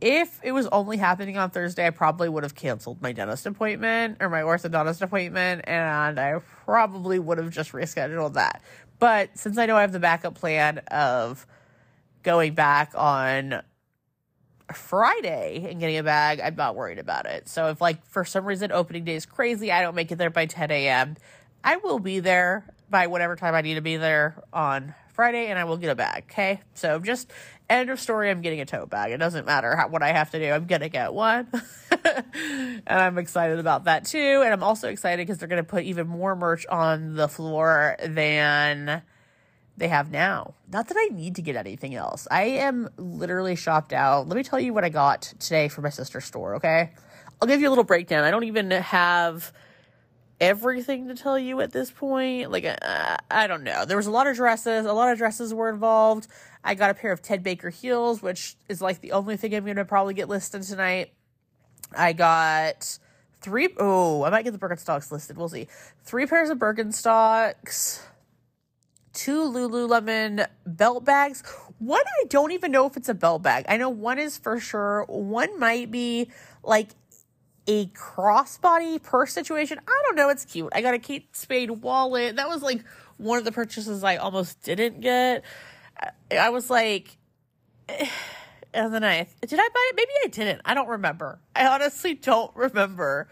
if 0.00 0.40
it 0.42 0.52
was 0.52 0.66
only 0.68 0.96
happening 0.96 1.36
on 1.36 1.50
Thursday, 1.50 1.86
I 1.86 1.90
probably 1.90 2.28
would 2.28 2.44
have 2.44 2.54
canceled 2.54 3.00
my 3.00 3.12
dentist 3.12 3.46
appointment 3.46 4.18
or 4.20 4.28
my 4.28 4.40
orthodontist 4.40 5.02
appointment, 5.02 5.62
and 5.66 6.20
I 6.20 6.40
probably 6.64 7.18
would 7.18 7.38
have 7.38 7.50
just 7.50 7.72
rescheduled 7.72 8.34
that. 8.34 8.62
But 8.98 9.36
since 9.38 9.58
I 9.58 9.66
know 9.66 9.76
I 9.76 9.82
have 9.82 9.92
the 9.92 10.00
backup 10.00 10.34
plan 10.34 10.78
of 10.90 11.46
going 12.22 12.54
back 12.54 12.92
on 12.94 13.62
Friday 14.72 15.66
and 15.68 15.78
getting 15.78 15.98
a 15.98 16.02
bag, 16.02 16.40
I'm 16.40 16.56
not 16.56 16.74
worried 16.76 16.98
about 16.98 17.26
it. 17.26 17.48
So 17.48 17.68
if 17.68 17.80
like 17.80 18.04
for 18.06 18.24
some 18.24 18.44
reason 18.44 18.72
opening 18.72 19.04
day 19.04 19.14
is 19.14 19.26
crazy, 19.26 19.70
I 19.70 19.82
don't 19.82 19.94
make 19.94 20.10
it 20.10 20.16
there 20.16 20.30
by 20.30 20.46
10 20.46 20.70
a.m. 20.70 21.16
I 21.62 21.76
will 21.76 21.98
be 21.98 22.20
there 22.20 22.64
by 22.88 23.06
whatever 23.06 23.36
time 23.36 23.54
I 23.54 23.60
need 23.60 23.74
to 23.74 23.80
be 23.80 23.96
there 23.96 24.42
on 24.52 24.94
Friday, 25.12 25.46
and 25.46 25.58
I 25.58 25.64
will 25.64 25.78
get 25.78 25.90
a 25.90 25.94
bag. 25.94 26.24
Okay, 26.30 26.60
so 26.74 26.98
just 26.98 27.32
end 27.68 27.90
of 27.90 27.98
story. 27.98 28.30
I'm 28.30 28.42
getting 28.42 28.60
a 28.60 28.66
tote 28.66 28.90
bag. 28.90 29.12
It 29.12 29.16
doesn't 29.16 29.46
matter 29.46 29.74
how, 29.74 29.88
what 29.88 30.02
I 30.02 30.12
have 30.12 30.30
to 30.32 30.38
do. 30.38 30.50
I'm 30.52 30.66
gonna 30.66 30.88
get 30.88 31.12
one, 31.12 31.48
and 32.34 32.82
I'm 32.88 33.18
excited 33.18 33.58
about 33.58 33.84
that 33.84 34.04
too. 34.04 34.42
And 34.44 34.52
I'm 34.52 34.62
also 34.62 34.88
excited 34.88 35.26
because 35.26 35.38
they're 35.38 35.48
gonna 35.48 35.64
put 35.64 35.84
even 35.84 36.06
more 36.06 36.36
merch 36.36 36.66
on 36.66 37.14
the 37.14 37.28
floor 37.28 37.96
than 38.04 39.02
they 39.76 39.88
have 39.88 40.10
now. 40.10 40.54
Not 40.72 40.88
that 40.88 40.96
I 40.98 41.14
need 41.14 41.36
to 41.36 41.42
get 41.42 41.56
anything 41.56 41.94
else. 41.94 42.26
I 42.30 42.44
am 42.44 42.88
literally 42.96 43.56
shopped 43.56 43.92
out. 43.92 44.28
Let 44.28 44.36
me 44.36 44.42
tell 44.42 44.60
you 44.60 44.72
what 44.72 44.84
I 44.84 44.88
got 44.88 45.22
today 45.38 45.68
for 45.68 45.82
my 45.82 45.90
sister's 45.90 46.24
store. 46.24 46.56
Okay, 46.56 46.90
I'll 47.40 47.48
give 47.48 47.60
you 47.60 47.68
a 47.68 47.70
little 47.70 47.84
breakdown. 47.84 48.24
I 48.24 48.30
don't 48.30 48.44
even 48.44 48.70
have 48.70 49.52
everything 50.40 51.08
to 51.08 51.14
tell 51.14 51.38
you 51.38 51.60
at 51.60 51.72
this 51.72 51.90
point. 51.90 52.50
Like, 52.50 52.64
uh, 52.64 53.16
I 53.30 53.46
don't 53.46 53.64
know. 53.64 53.84
There 53.84 53.96
was 53.96 54.06
a 54.06 54.10
lot 54.10 54.26
of 54.26 54.36
dresses. 54.36 54.86
A 54.86 54.92
lot 54.92 55.10
of 55.10 55.18
dresses 55.18 55.52
were 55.52 55.68
involved. 55.68 56.26
I 56.64 56.74
got 56.74 56.90
a 56.90 56.94
pair 56.94 57.12
of 57.12 57.22
Ted 57.22 57.42
Baker 57.42 57.70
heels, 57.70 58.22
which 58.22 58.56
is 58.68 58.80
like 58.80 59.00
the 59.00 59.12
only 59.12 59.36
thing 59.36 59.54
I'm 59.54 59.64
going 59.64 59.76
to 59.76 59.84
probably 59.84 60.14
get 60.14 60.28
listed 60.28 60.62
tonight. 60.62 61.12
I 61.94 62.12
got 62.12 62.98
three. 63.40 63.68
Oh, 63.78 64.24
I 64.24 64.30
might 64.30 64.42
get 64.42 64.52
the 64.52 64.58
Birkenstocks 64.58 65.10
listed. 65.12 65.36
We'll 65.36 65.48
see. 65.48 65.68
Three 66.04 66.26
pairs 66.26 66.50
of 66.50 66.58
Birkenstocks. 66.58 68.02
Two 69.12 69.50
Lululemon 69.50 70.46
belt 70.66 71.04
bags. 71.04 71.42
One 71.78 72.02
I 72.22 72.26
don't 72.28 72.52
even 72.52 72.70
know 72.70 72.86
if 72.86 72.96
it's 72.96 73.08
a 73.08 73.14
belt 73.14 73.42
bag. 73.42 73.64
I 73.68 73.76
know 73.76 73.88
one 73.88 74.18
is 74.18 74.36
for 74.36 74.60
sure. 74.60 75.04
One 75.08 75.58
might 75.58 75.90
be 75.90 76.30
like 76.62 76.90
a 77.66 77.86
crossbody 77.86 79.02
purse 79.02 79.32
situation. 79.32 79.78
I 79.86 80.02
don't 80.06 80.16
know. 80.16 80.28
It's 80.28 80.44
cute. 80.44 80.70
I 80.74 80.82
got 80.82 80.94
a 80.94 80.98
Kate 80.98 81.34
Spade 81.34 81.70
wallet. 81.70 82.36
That 82.36 82.48
was 82.48 82.62
like 82.62 82.84
one 83.16 83.38
of 83.38 83.44
the 83.44 83.52
purchases 83.52 84.04
I 84.04 84.16
almost 84.16 84.62
didn't 84.62 85.00
get. 85.00 85.44
I 86.30 86.50
was 86.50 86.70
like, 86.70 87.16
eh. 87.88 88.08
And 88.76 88.92
then 88.92 89.02
I 89.02 89.26
did 89.40 89.58
I 89.58 89.68
buy 89.68 89.90
it? 89.90 89.96
Maybe 89.96 90.10
I 90.24 90.28
didn't. 90.28 90.60
I 90.64 90.74
don't 90.74 90.88
remember. 90.88 91.40
I 91.54 91.66
honestly 91.66 92.14
don't 92.14 92.54
remember. 92.54 93.28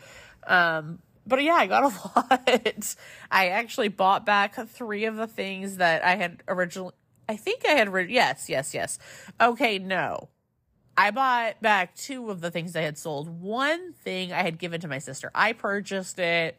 Um, 0.47 1.01
but 1.27 1.43
yeah, 1.43 1.55
I 1.55 1.67
got 1.67 1.85
a 1.85 1.87
lot. 2.17 2.97
I 3.31 3.49
actually 3.49 3.89
bought 3.89 4.27
back 4.27 4.55
three 4.69 5.05
of 5.05 5.17
the 5.17 5.27
things 5.27 5.77
that 5.77 6.05
I 6.05 6.17
had 6.17 6.43
originally. 6.49 6.93
I 7.29 7.37
think 7.37 7.63
I 7.67 7.73
had. 7.73 8.11
yes, 8.11 8.49
yes, 8.49 8.75
yes. 8.75 8.99
Okay, 9.41 9.79
no. 9.79 10.29
I 10.97 11.11
bought 11.11 11.61
back 11.61 11.95
two 11.97 12.31
of 12.31 12.41
the 12.41 12.51
things 12.51 12.77
I 12.77 12.83
had 12.83 12.97
sold. 12.97 13.29
One 13.29 13.93
thing 13.93 14.33
I 14.33 14.43
had 14.43 14.59
given 14.59 14.81
to 14.83 14.89
my 14.89 14.99
sister. 14.99 15.31
I 15.35 15.53
purchased 15.53 16.19
it. 16.19 16.57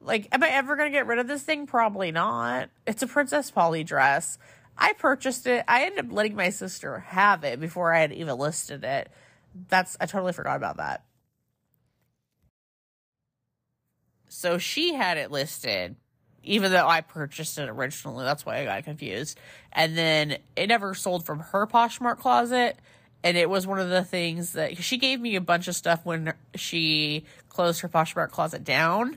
Like, 0.00 0.28
am 0.30 0.42
I 0.42 0.50
ever 0.50 0.76
going 0.76 0.92
to 0.92 0.96
get 0.96 1.06
rid 1.06 1.18
of 1.18 1.26
this 1.26 1.42
thing? 1.42 1.66
Probably 1.66 2.12
not. 2.12 2.68
It's 2.86 3.02
a 3.02 3.06
Princess 3.06 3.50
Polly 3.50 3.82
dress. 3.82 4.38
I 4.78 4.92
purchased 4.92 5.46
it. 5.46 5.64
I 5.66 5.84
ended 5.84 6.06
up 6.06 6.12
letting 6.12 6.36
my 6.36 6.50
sister 6.50 7.00
have 7.00 7.44
it 7.44 7.60
before 7.60 7.92
I 7.92 8.00
had 8.00 8.12
even 8.12 8.36
listed 8.38 8.84
it. 8.84 9.10
That's, 9.68 9.96
I 10.00 10.06
totally 10.06 10.32
forgot 10.32 10.56
about 10.56 10.76
that. 10.76 11.04
So 14.28 14.58
she 14.58 14.94
had 14.94 15.16
it 15.16 15.30
listed, 15.30 15.96
even 16.42 16.72
though 16.72 16.86
I 16.86 17.00
purchased 17.00 17.58
it 17.58 17.68
originally. 17.68 18.24
That's 18.24 18.44
why 18.44 18.58
I 18.58 18.64
got 18.64 18.84
confused. 18.84 19.38
And 19.72 19.96
then 19.96 20.36
it 20.56 20.66
never 20.66 20.94
sold 20.94 21.24
from 21.24 21.40
her 21.40 21.66
Poshmark 21.66 22.18
closet. 22.18 22.78
And 23.24 23.36
it 23.36 23.48
was 23.48 23.66
one 23.66 23.80
of 23.80 23.88
the 23.88 24.04
things 24.04 24.52
that 24.52 24.76
she 24.76 24.98
gave 24.98 25.20
me 25.20 25.36
a 25.36 25.40
bunch 25.40 25.68
of 25.68 25.74
stuff 25.74 26.04
when 26.04 26.34
she 26.54 27.24
closed 27.48 27.80
her 27.80 27.88
Poshmark 27.88 28.30
closet 28.30 28.62
down, 28.62 29.16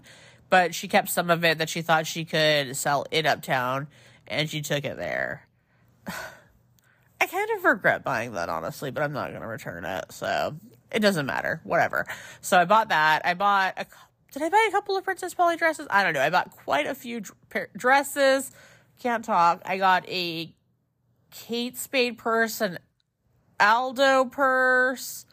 but 0.49 0.73
she 0.73 0.87
kept 0.87 1.09
some 1.09 1.29
of 1.29 1.43
it 1.43 1.57
that 1.59 1.69
she 1.69 1.81
thought 1.81 2.07
she 2.07 2.25
could 2.25 2.75
sell 2.75 3.05
in 3.11 3.27
Uptown, 3.27 3.87
and 4.25 4.49
she 4.49 4.61
took 4.61 4.83
it 4.83 4.97
there. 4.97 5.45
I 7.21 7.25
kind 7.25 7.49
of 7.57 7.65
regret 7.65 8.03
buying 8.03 8.33
that, 8.33 8.49
honestly, 8.49 8.91
but 8.91 9.03
I'm 9.03 9.11
not 9.11 9.29
going 9.29 9.41
to 9.41 9.47
return 9.47 9.83
it. 9.85 10.05
So 10.11 10.55
it 10.91 10.99
doesn't 10.99 11.25
matter. 11.25 11.61
Whatever. 11.63 12.05
So 12.41 12.57
I 12.59 12.65
bought 12.65 12.89
that. 12.89 13.25
I 13.25 13.33
bought 13.33 13.73
a. 13.77 13.85
Did 14.31 14.43
I 14.43 14.49
buy 14.49 14.65
a 14.69 14.71
couple 14.71 14.95
of 14.95 15.03
Princess 15.03 15.33
Polly 15.33 15.57
dresses? 15.57 15.87
I 15.89 16.03
don't 16.03 16.13
know. 16.13 16.21
I 16.21 16.29
bought 16.29 16.51
quite 16.51 16.85
a 16.85 16.93
few 16.93 17.21
dresses. 17.75 18.51
Can't 18.99 19.25
talk. 19.25 19.61
I 19.65 19.77
got 19.77 20.07
a 20.07 20.53
Kate 21.31 21.77
Spade 21.77 22.17
purse, 22.17 22.61
an 22.61 22.79
Aldo 23.59 24.25
purse. 24.25 25.25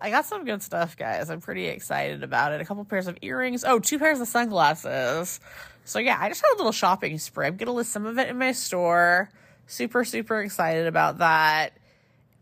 I 0.00 0.10
got 0.10 0.26
some 0.26 0.44
good 0.44 0.62
stuff, 0.62 0.96
guys. 0.96 1.30
I'm 1.30 1.40
pretty 1.40 1.66
excited 1.66 2.22
about 2.22 2.52
it. 2.52 2.60
A 2.60 2.64
couple 2.64 2.84
pairs 2.84 3.06
of 3.06 3.16
earrings. 3.22 3.64
Oh, 3.64 3.78
two 3.78 3.98
pairs 3.98 4.20
of 4.20 4.28
sunglasses. 4.28 5.40
So 5.84 5.98
yeah, 5.98 6.18
I 6.20 6.28
just 6.28 6.42
had 6.42 6.54
a 6.54 6.58
little 6.58 6.72
shopping 6.72 7.18
spree. 7.18 7.46
I'm 7.46 7.56
gonna 7.56 7.72
list 7.72 7.92
some 7.92 8.06
of 8.06 8.18
it 8.18 8.28
in 8.28 8.38
my 8.38 8.52
store. 8.52 9.30
Super, 9.66 10.04
super 10.04 10.40
excited 10.42 10.86
about 10.86 11.18
that. 11.18 11.78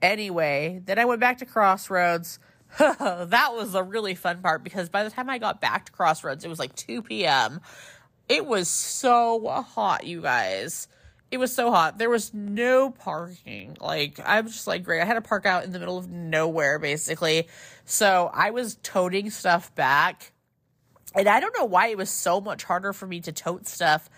Anyway, 0.00 0.83
then 0.85 0.99
I 0.99 1.05
went 1.05 1.21
back 1.21 1.38
to 1.38 1.47
Crossroads. 1.47 2.38
that 2.79 3.52
was 3.55 3.75
a 3.75 3.83
really 3.83 4.14
fun 4.14 4.41
part 4.41 4.64
because 4.64 4.88
by 4.88 5.05
the 5.05 5.11
time 5.11 5.31
I 5.31 5.38
got 5.38 5.61
back 5.61 5.87
to 5.87 5.93
Crossroads, 5.93 6.45
it 6.45 6.49
was 6.49 6.59
like 6.59 6.75
2 6.75 7.02
p.m. 7.02 7.61
It 8.29 8.47
was 8.47 8.69
so 8.69 9.62
hot, 9.62 10.07
you 10.07 10.23
guys. 10.23 10.88
It 11.31 11.38
was 11.38 11.55
so 11.55 11.71
hot. 11.71 11.99
There 11.99 12.11
was 12.11 12.35
no 12.35 12.91
parking. 12.91 13.76
Like, 13.81 14.21
I 14.21 14.41
was 14.41 14.52
just 14.52 14.67
like, 14.67 14.85
great. 14.85 15.00
I 15.00 15.05
had 15.05 15.14
to 15.14 15.23
park 15.23 15.47
out 15.47 15.64
in 15.64 15.73
the 15.73 15.79
middle 15.79 15.97
of 15.97 16.11
nowhere, 16.11 16.79
basically. 16.79 17.49
So 17.85 18.31
I 18.33 18.50
was 18.50 18.76
toting 18.83 19.31
stuff 19.31 19.75
back. 19.75 20.33
And 21.14 21.29
I 21.29 21.41
don't 21.41 21.57
know 21.57 21.64
why 21.64 21.88
it 21.88 21.97
was 21.97 22.11
so 22.11 22.41
much 22.41 22.64
harder 22.64 22.93
for 22.93 23.07
me 23.07 23.21
to 23.21 23.33
tote 23.33 23.67
stuff 23.67 24.09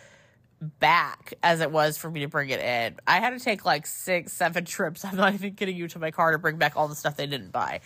back 0.61 1.35
as 1.43 1.61
it 1.61 1.71
was 1.71 1.99
for 1.99 2.11
me 2.11 2.21
to 2.21 2.29
bring 2.29 2.51
it 2.51 2.61
in. 2.61 2.97
I 3.07 3.21
had 3.21 3.31
to 3.31 3.41
take 3.41 3.65
like 3.65 3.87
six, 3.87 4.33
seven 4.33 4.65
trips. 4.65 5.05
I'm 5.05 5.17
not 5.17 5.35
even 5.35 5.55
getting 5.55 5.77
you 5.77 5.89
to 5.89 5.99
my 5.99 6.11
car 6.11 6.33
to 6.33 6.39
bring 6.39 6.57
back 6.57 6.77
all 6.77 6.89
the 6.89 6.95
stuff 6.95 7.17
they 7.17 7.27
didn't 7.27 7.53
buy. 7.53 7.81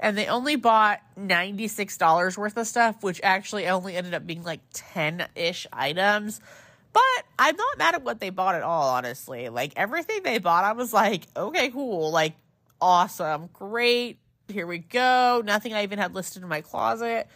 And 0.00 0.18
they 0.18 0.26
only 0.26 0.56
bought 0.56 1.00
$96 1.18 2.36
worth 2.36 2.56
of 2.56 2.66
stuff, 2.66 3.02
which 3.02 3.20
actually 3.22 3.68
only 3.68 3.96
ended 3.96 4.14
up 4.14 4.26
being 4.26 4.42
like 4.42 4.60
10 4.72 5.28
ish 5.34 5.66
items. 5.72 6.40
But 6.92 7.02
I'm 7.38 7.56
not 7.56 7.78
mad 7.78 7.94
at 7.94 8.02
what 8.02 8.20
they 8.20 8.30
bought 8.30 8.54
at 8.54 8.62
all, 8.62 8.90
honestly. 8.90 9.48
Like 9.48 9.72
everything 9.76 10.22
they 10.22 10.38
bought, 10.38 10.64
I 10.64 10.72
was 10.72 10.92
like, 10.92 11.26
okay, 11.36 11.70
cool. 11.70 12.10
Like, 12.10 12.34
awesome. 12.80 13.48
Great. 13.52 14.18
Here 14.48 14.66
we 14.66 14.78
go. 14.78 15.42
Nothing 15.44 15.72
I 15.72 15.82
even 15.84 15.98
had 15.98 16.14
listed 16.14 16.42
in 16.42 16.48
my 16.48 16.60
closet. 16.60 17.28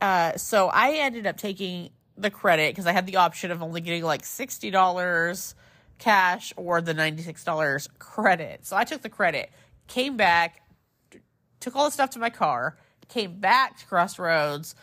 Uh, 0.00 0.36
so 0.36 0.68
I 0.68 0.92
ended 0.98 1.26
up 1.26 1.36
taking 1.36 1.90
the 2.16 2.30
credit 2.30 2.72
because 2.72 2.86
I 2.86 2.92
had 2.92 3.06
the 3.06 3.16
option 3.16 3.50
of 3.50 3.62
only 3.62 3.80
getting 3.80 4.02
like 4.02 4.22
$60 4.22 5.54
cash 5.98 6.52
or 6.56 6.80
the 6.80 6.94
$96 6.94 7.88
credit. 7.98 8.66
So 8.66 8.76
I 8.76 8.84
took 8.84 9.02
the 9.02 9.08
credit, 9.08 9.50
came 9.86 10.16
back, 10.16 10.62
took 11.60 11.76
all 11.76 11.86
the 11.86 11.90
stuff 11.90 12.10
to 12.10 12.18
my 12.18 12.30
car, 12.30 12.76
came 13.08 13.38
back 13.40 13.78
to 13.78 13.86
Crossroads. 13.86 14.74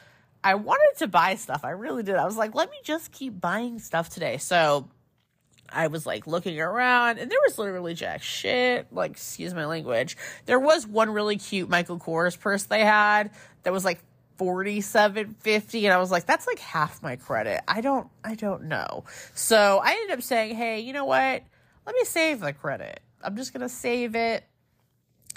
I 0.43 0.55
wanted 0.55 0.97
to 0.99 1.07
buy 1.07 1.35
stuff. 1.35 1.61
I 1.63 1.71
really 1.71 2.03
did. 2.03 2.15
I 2.15 2.25
was 2.25 2.37
like, 2.37 2.53
let 2.53 2.69
me 2.69 2.77
just 2.83 3.11
keep 3.11 3.39
buying 3.39 3.79
stuff 3.79 4.09
today. 4.09 4.37
So 4.37 4.89
I 5.69 5.87
was 5.87 6.05
like 6.05 6.27
looking 6.27 6.59
around 6.59 7.17
and 7.17 7.31
there 7.31 7.39
was 7.47 7.57
literally 7.57 7.93
jack 7.93 8.21
shit. 8.21 8.87
Like, 8.91 9.11
excuse 9.11 9.53
my 9.53 9.65
language. 9.65 10.17
There 10.45 10.59
was 10.59 10.85
one 10.85 11.09
really 11.09 11.37
cute 11.37 11.69
Michael 11.69 11.97
Kors 11.97 12.39
purse 12.39 12.63
they 12.63 12.81
had 12.81 13.31
that 13.63 13.73
was 13.73 13.85
like 13.85 13.99
4750 14.43 15.85
and 15.85 15.93
I 15.93 15.97
was 15.99 16.11
like 16.11 16.25
that's 16.25 16.45
like 16.45 16.59
half 16.59 17.01
my 17.01 17.15
credit. 17.15 17.61
I 17.65 17.79
don't 17.79 18.09
I 18.25 18.35
don't 18.35 18.63
know. 18.63 19.05
So 19.33 19.79
I 19.81 19.91
ended 19.91 20.17
up 20.17 20.21
saying, 20.21 20.55
"Hey, 20.55 20.81
you 20.81 20.91
know 20.91 21.05
what? 21.05 21.43
Let 21.85 21.95
me 21.95 22.03
save 22.03 22.41
the 22.41 22.51
credit. 22.51 22.99
I'm 23.21 23.37
just 23.37 23.53
going 23.53 23.61
to 23.61 23.69
save 23.69 24.15
it 24.15 24.43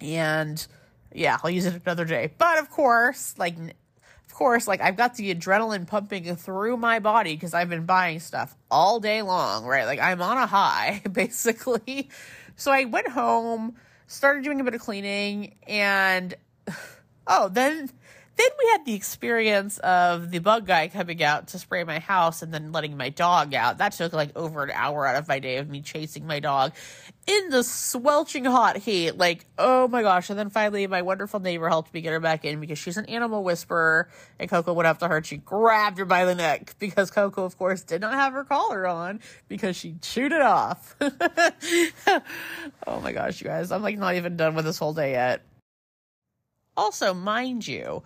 and 0.00 0.66
yeah, 1.14 1.38
I'll 1.40 1.50
use 1.50 1.66
it 1.66 1.80
another 1.84 2.04
day." 2.04 2.32
But 2.36 2.58
of 2.58 2.68
course, 2.68 3.34
like 3.38 3.56
of 3.56 4.34
course, 4.34 4.66
like 4.66 4.80
I've 4.80 4.96
got 4.96 5.14
the 5.14 5.32
adrenaline 5.32 5.86
pumping 5.86 6.34
through 6.34 6.76
my 6.76 6.98
body 6.98 7.34
because 7.34 7.54
I've 7.54 7.68
been 7.68 7.86
buying 7.86 8.18
stuff 8.18 8.56
all 8.72 8.98
day 8.98 9.22
long, 9.22 9.66
right? 9.66 9.84
Like 9.84 10.00
I'm 10.00 10.20
on 10.20 10.36
a 10.36 10.48
high 10.48 11.00
basically. 11.12 12.10
So 12.56 12.72
I 12.72 12.86
went 12.86 13.06
home, 13.06 13.76
started 14.08 14.42
doing 14.42 14.60
a 14.60 14.64
bit 14.64 14.74
of 14.74 14.80
cleaning 14.80 15.54
and 15.68 16.34
oh, 17.28 17.48
then 17.50 17.88
then 18.36 18.48
we 18.58 18.70
had 18.70 18.84
the 18.84 18.94
experience 18.94 19.78
of 19.78 20.30
the 20.30 20.40
bug 20.40 20.66
guy 20.66 20.88
coming 20.88 21.22
out 21.22 21.48
to 21.48 21.58
spray 21.58 21.84
my 21.84 21.98
house 21.98 22.42
and 22.42 22.52
then 22.52 22.70
letting 22.70 22.96
my 22.96 23.08
dog 23.08 23.54
out. 23.54 23.78
That 23.78 23.92
took 23.92 24.12
like 24.12 24.36
over 24.36 24.62
an 24.62 24.70
hour 24.72 25.06
out 25.06 25.16
of 25.16 25.26
my 25.26 25.38
day 25.38 25.56
of 25.56 25.70
me 25.70 25.80
chasing 25.80 26.26
my 26.26 26.38
dog 26.40 26.74
in 27.26 27.48
the 27.48 27.64
swelching 27.64 28.44
hot 28.44 28.76
heat. 28.76 29.16
Like, 29.16 29.46
oh 29.56 29.88
my 29.88 30.02
gosh. 30.02 30.28
And 30.28 30.38
then 30.38 30.50
finally, 30.50 30.86
my 30.86 31.00
wonderful 31.00 31.40
neighbor 31.40 31.68
helped 31.68 31.94
me 31.94 32.02
get 32.02 32.12
her 32.12 32.20
back 32.20 32.44
in 32.44 32.60
because 32.60 32.78
she's 32.78 32.98
an 32.98 33.06
animal 33.06 33.42
whisperer. 33.42 34.10
And 34.38 34.50
Coco 34.50 34.74
went 34.74 34.86
up 34.86 34.98
to 34.98 35.08
her 35.08 35.16
and 35.16 35.26
she 35.26 35.38
grabbed 35.38 35.96
her 35.96 36.04
by 36.04 36.26
the 36.26 36.34
neck 36.34 36.74
because 36.78 37.10
Coco, 37.10 37.44
of 37.44 37.56
course, 37.56 37.82
did 37.82 38.02
not 38.02 38.12
have 38.12 38.34
her 38.34 38.44
collar 38.44 38.86
on 38.86 39.20
because 39.48 39.76
she 39.76 39.94
chewed 40.02 40.32
it 40.32 40.42
off. 40.42 40.94
oh 42.86 43.00
my 43.00 43.12
gosh, 43.12 43.40
you 43.40 43.46
guys. 43.46 43.72
I'm 43.72 43.82
like 43.82 43.96
not 43.96 44.16
even 44.16 44.36
done 44.36 44.54
with 44.54 44.66
this 44.66 44.78
whole 44.78 44.92
day 44.92 45.12
yet. 45.12 45.42
Also, 46.76 47.14
mind 47.14 47.66
you, 47.66 48.02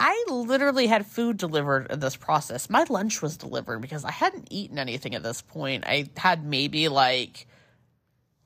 I 0.00 0.24
literally 0.28 0.86
had 0.86 1.06
food 1.06 1.38
delivered 1.38 1.90
in 1.90 2.00
this 2.00 2.16
process. 2.16 2.70
My 2.70 2.84
lunch 2.88 3.20
was 3.20 3.36
delivered 3.36 3.80
because 3.80 4.04
I 4.04 4.12
hadn't 4.12 4.48
eaten 4.50 4.78
anything 4.78 5.14
at 5.14 5.22
this 5.22 5.42
point. 5.42 5.84
I 5.86 6.08
had 6.16 6.44
maybe 6.44 6.88
like 6.88 7.46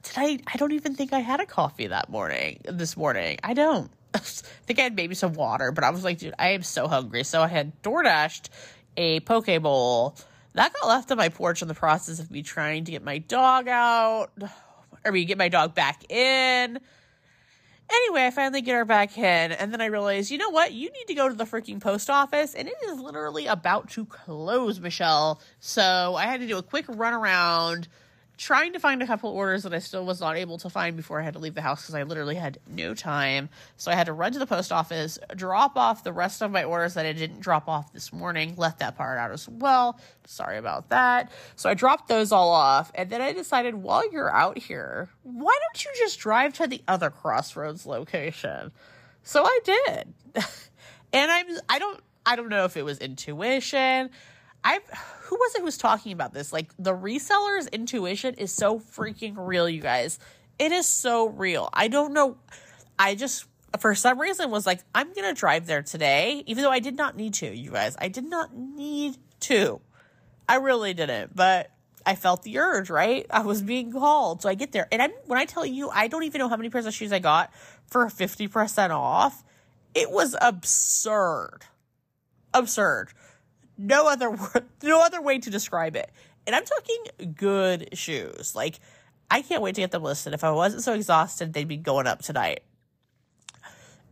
did 0.03 0.15
I 0.17 0.39
I 0.47 0.57
don't 0.57 0.73
even 0.73 0.95
think 0.95 1.13
I 1.13 1.21
had 1.21 1.41
a 1.41 1.47
coffee 1.47 1.89
that 1.89 2.09
morning 2.09 2.61
this 2.65 2.97
morning. 2.97 3.39
I 3.43 3.55
don't. 3.55 3.91
I 4.15 4.19
think 4.19 4.79
I 4.79 4.83
had 4.83 4.97
maybe 4.97 5.15
some 5.15 5.35
water, 5.35 5.73
but 5.73 5.85
I 5.85 5.91
was 5.91 6.05
like, 6.05 6.19
dude, 6.19 6.35
I 6.39 6.49
am 6.49 6.63
so 6.63 6.89
hungry. 6.89 7.25
So 7.25 7.43
I 7.43 7.49
had 7.49 7.83
DoorDashed 7.83 8.49
a 8.97 9.21
poke 9.21 9.63
bowl. 9.63 10.17
That 10.55 10.73
got 10.73 10.89
left 10.89 11.11
on 11.11 11.19
my 11.19 11.29
porch 11.31 11.63
in 11.63 11.69
the 11.69 11.75
process 11.75 12.19
of 12.19 12.31
me 12.31 12.43
trying 12.43 12.85
to 12.85 12.93
get 12.93 13.03
my 13.03 13.19
dog 13.19 13.69
out. 13.69 14.31
Or 15.05 15.13
me 15.13 15.25
get 15.25 15.39
my 15.39 15.49
dog 15.49 15.75
back 15.75 16.11
in 16.11 16.79
Anyway, 17.95 18.27
I 18.27 18.31
finally 18.31 18.63
get 18.63 18.75
her 18.75 18.85
back 18.87 19.19
in, 19.19 19.53
and 19.53 19.73
then 19.73 19.83
I 19.83 19.87
realize, 19.87 20.31
you 20.31 20.39
know 20.39 20.49
what? 20.49 20.73
You 20.73 20.91
need 20.91 21.07
to 21.09 21.15
go 21.15 21.29
to 21.29 21.35
the 21.35 21.45
freaking 21.45 21.79
post 21.81 22.09
office, 22.09 22.55
and 22.55 22.67
it 22.67 22.75
is 22.87 22.99
literally 22.99 23.47
about 23.47 23.91
to 23.91 24.07
close, 24.07 24.81
Michelle. 24.81 25.41
So 25.61 26.15
I 26.17 26.25
had 26.25 26.41
to 26.41 26.47
do 26.47 26.57
a 26.57 26.63
quick 26.63 26.87
run 26.89 27.13
around 27.13 27.89
trying 28.43 28.73
to 28.73 28.81
find 28.81 29.01
a 29.01 29.07
couple 29.07 29.31
orders 29.31 29.63
that 29.63 29.73
I 29.73 29.79
still 29.79 30.05
was 30.05 30.21
not 30.21 30.37
able 30.37 30.59
to 30.59 30.69
find 30.69 30.97
before 30.97 31.21
I 31.21 31.23
had 31.23 31.35
to 31.35 31.39
leave 31.39 31.55
the 31.55 31.63
house 31.63 31.83
because 31.83 31.95
I 31.95 32.03
literally 32.03 32.35
had 32.35 32.59
no 32.67 32.93
time. 32.93 33.49
So 33.77 33.93
I 33.93 33.95
had 33.95 34.07
to 34.07 34.13
run 34.13 34.33
to 34.33 34.41
the 34.41 34.49
post 34.49 34.73
office, 34.73 35.17
drop 35.37 35.77
off 35.77 36.03
the 36.03 36.13
rest 36.13 36.43
of 36.43 36.51
my 36.51 36.65
orders 36.65 36.95
that 36.95 37.07
I 37.07 37.13
didn't 37.13 37.39
drop 37.39 37.69
off 37.69 37.93
this 37.93 38.13
morning, 38.13 38.55
left 38.57 38.81
that 38.81 38.97
part 38.97 39.17
out 39.17 39.31
as 39.31 39.49
well. 39.49 40.01
Sorry 40.27 40.59
about 40.59 40.89
that. 40.89 41.31
So 41.55 41.71
I 41.71 41.75
dropped 41.75 42.09
those 42.09 42.33
all 42.33 42.51
off, 42.51 42.91
and 42.97 43.09
then 43.09 43.23
I 43.23 43.33
decided 43.33 43.77
while 43.77 44.11
you're 44.11 44.35
out 44.35 44.59
here, 44.59 45.09
why 45.23 45.57
don't 45.63 45.85
you 45.85 45.93
just 45.97 46.19
drive 46.19 46.53
to 46.55 46.67
the 46.67 46.83
other 46.89 47.11
crossroads 47.11 47.87
location? 47.87 48.73
So 49.23 49.45
I 49.45 49.61
did. 49.65 50.15
and 51.13 51.31
I'm 51.31 51.47
I 51.69 51.79
don't 51.79 52.01
I 52.27 52.35
don't 52.35 52.49
know 52.49 52.65
if 52.65 52.77
it 52.77 52.85
was 52.85 52.99
intuition. 52.99 54.11
I've 54.65 54.83
who 55.25 55.37
was 55.37 55.55
it 55.55 55.59
who 55.59 55.65
was 55.65 55.79
talking 55.79 56.13
about 56.13 56.33
this? 56.33 56.53
Like 56.53 56.71
the 56.79 56.93
reseller's 56.93 57.67
intuition 57.69 58.35
is 58.35 58.53
so 58.53 58.79
freaking 58.79 59.35
real, 59.37 59.69
you 59.69 59.81
guys. 59.81 60.19
It 60.59 60.73
is 60.73 60.87
so 60.87 61.29
real. 61.29 61.69
I 61.73 61.89
don't 61.89 62.13
know. 62.13 62.37
I 62.99 63.15
just 63.15 63.47
for 63.79 63.95
some 63.95 64.21
reason 64.21 64.51
was 64.51 64.67
like, 64.67 64.81
I'm 64.95 65.13
gonna 65.13 65.35
drive 65.35 65.67
there 65.67 65.83
today, 65.83 66.43
even 66.47 66.63
though 66.63 66.71
I 66.71 66.81
did 66.81 66.97
not 66.97 67.17
need 67.17 67.35
to, 67.35 67.47
you 67.47 67.71
guys. 67.71 67.97
I 67.99 68.09
did 68.09 68.25
not 68.25 68.55
need 68.55 69.17
to. 69.41 69.81
I 70.49 70.57
really 70.57 70.95
didn't, 70.95 71.35
but 71.35 71.71
I 72.05 72.15
felt 72.15 72.43
the 72.43 72.59
urge, 72.59 72.91
right? 72.91 73.27
I 73.31 73.41
was 73.41 73.63
being 73.63 73.93
called. 73.93 74.43
So 74.43 74.49
I 74.49 74.55
get 74.55 74.73
there. 74.73 74.89
And 74.93 75.01
I'm 75.01 75.13
when 75.27 75.39
I 75.39 75.45
tell 75.45 75.65
you, 75.65 75.89
I 75.91 76.09
don't 76.09 76.25
even 76.25 76.39
know 76.39 76.49
how 76.49 76.57
many 76.57 76.71
pairs 76.71 76.87
of 76.87 76.95
shoes 76.95 77.13
I 77.13 77.19
got 77.19 77.53
for 77.87 78.07
50% 78.07 78.91
off. 78.91 79.45
It 79.95 80.11
was 80.11 80.37
absurd. 80.41 81.61
Absurd. 82.55 83.13
No 83.79 84.09
other 84.09 84.31
word, 84.33 84.67
no 84.83 85.03
other 85.03 85.21
way 85.23 85.39
to 85.39 85.51
describe 85.51 85.97
it. 85.97 86.11
And 86.47 86.57
I'm 86.57 86.65
talking 86.65 87.35
good 87.35 87.97
shoes. 87.99 88.55
Like 88.55 88.81
I 89.31 89.43
can't 89.43 89.63
wait 89.63 89.77
to 89.77 89.81
get 89.81 89.93
them 89.93 90.03
listed. 90.03 90.35
If 90.35 90.45
I 90.45 90.51
wasn't 90.53 90.83
so 90.83 90.93
exhausted, 90.95 91.53
they'd 91.55 91.69
be 91.69 91.77
going 91.79 92.07
up 92.07 92.23
tonight. 92.23 92.61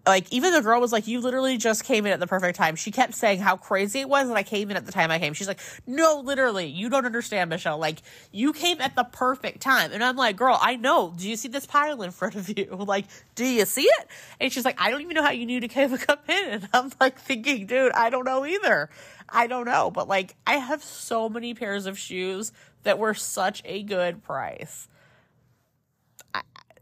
like 0.07 0.33
even 0.33 0.53
the 0.53 0.63
girl 0.63 0.81
was 0.81 0.93
like 0.93 1.07
you 1.07 1.21
literally 1.21 1.59
just 1.59 1.85
came 1.85 2.07
in 2.07 2.13
at 2.13 2.21
the 2.21 2.27
perfect 2.27 2.57
time. 2.57 2.77
She 2.77 2.91
kept 2.91 3.15
saying 3.15 3.41
how 3.41 3.57
crazy 3.57 4.01
it 4.01 4.09
was 4.09 4.29
that 4.29 4.37
i 4.37 4.43
came 4.43 4.71
in 4.71 4.77
at 4.77 4.87
the 4.87 4.93
time 4.93 5.11
i 5.11 5.19
came. 5.19 5.35
She's 5.35 5.49
like 5.49 5.61
no 5.87 6.21
literally 6.25 6.67
you 6.67 6.89
don't 6.89 7.05
understand 7.07 7.51
michelle. 7.51 7.79
Like 7.79 8.01
you 8.33 8.53
came 8.53 8.81
at 8.81 8.97
the 8.97 9.05
perfect 9.05 9.61
time. 9.61 9.93
And 9.93 10.03
i'm 10.03 10.17
like 10.17 10.37
girl 10.37 10.59
i 10.61 10.77
know. 10.77 11.13
Do 11.17 11.29
you 11.29 11.37
see 11.37 11.49
this 11.49 11.67
pile 11.67 12.03
in 12.03 12.11
front 12.13 12.35
of 12.35 12.49
you? 12.57 12.67
Like 12.87 13.07
do 13.35 13.45
you 13.45 13.67
see 13.67 13.83
it? 13.83 14.09
And 14.41 14.53
she's 14.53 14.65
like 14.65 14.81
i 14.81 14.91
don't 14.91 15.03
even 15.03 15.15
know 15.15 15.23
how 15.23 15.33
you 15.33 15.47
knew 15.47 15.61
to 15.61 15.69
come 15.69 16.19
in. 16.29 16.49
And 16.49 16.69
i'm 16.73 16.91
like 17.01 17.19
thinking 17.19 17.67
dude 17.67 17.93
i 17.93 18.11
don't 18.11 18.25
know 18.25 18.47
either 18.47 18.91
i 19.33 19.47
don't 19.47 19.67
know 19.67 19.91
but 19.91 20.09
like 20.09 20.37
i 20.47 20.55
have 20.57 20.83
so 20.83 21.29
many 21.29 21.55
pairs 21.55 21.87
of 21.87 21.99
shoes 21.99 22.53
that 22.83 22.99
were 22.99 23.15
such 23.15 23.63
a 23.65 23.83
good 23.83 24.23
price 24.23 24.89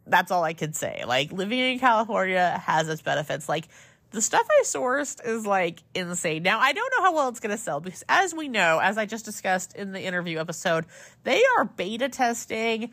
that's 0.08 0.30
all 0.30 0.42
I 0.42 0.54
can 0.54 0.72
say. 0.72 1.04
Like 1.06 1.32
living 1.32 1.58
in 1.58 1.78
California 1.78 2.62
has 2.64 2.88
its 2.88 3.02
benefits. 3.02 3.48
Like 3.48 3.68
the 4.10 4.22
stuff 4.22 4.46
I 4.50 4.62
sourced 4.64 5.24
is 5.26 5.46
like 5.46 5.82
insane. 5.94 6.42
Now, 6.42 6.58
I 6.58 6.72
don't 6.72 6.92
know 6.96 7.02
how 7.02 7.14
well 7.14 7.28
it's 7.28 7.40
going 7.40 7.56
to 7.56 7.62
sell 7.62 7.80
because 7.80 8.04
as 8.08 8.34
we 8.34 8.48
know, 8.48 8.78
as 8.78 8.98
I 8.98 9.06
just 9.06 9.24
discussed 9.24 9.74
in 9.74 9.92
the 9.92 10.00
interview 10.00 10.38
episode, 10.38 10.86
they 11.24 11.42
are 11.56 11.64
beta 11.64 12.08
testing. 12.08 12.90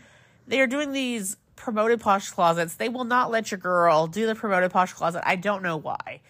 They 0.48 0.60
are 0.60 0.68
doing 0.68 0.92
these 0.92 1.38
promoted 1.56 2.02
posh 2.02 2.30
closets. 2.30 2.76
They 2.76 2.90
will 2.90 3.06
not 3.06 3.32
let 3.32 3.50
your 3.50 3.60
girl 3.60 4.08
do 4.08 4.28
the 4.28 4.36
promoted 4.36 4.72
posh 4.72 4.94
closet. 4.94 5.24
I 5.26 5.38
don't 5.38 5.64
know 5.64 5.78
why. 5.78 6.22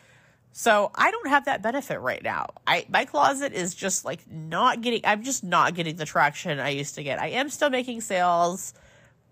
So 0.58 0.90
I 0.96 1.12
don't 1.12 1.28
have 1.28 1.46
that 1.46 1.62
benefit 1.62 2.00
right 2.00 2.24
now. 2.24 2.48
I 2.66 2.86
my 2.88 3.04
closet 3.04 3.52
is 3.52 3.76
just 3.76 4.06
like 4.06 4.22
not 4.32 4.80
getting 4.80 5.02
I'm 5.04 5.22
just 5.22 5.44
not 5.44 5.76
getting 5.76 5.98
the 5.98 6.06
traction 6.06 6.62
I 6.62 6.70
used 6.70 6.96
to 6.96 7.04
get. 7.04 7.20
I 7.20 7.28
am 7.32 7.50
still 7.50 7.70
making 7.70 8.00
sales 8.00 8.74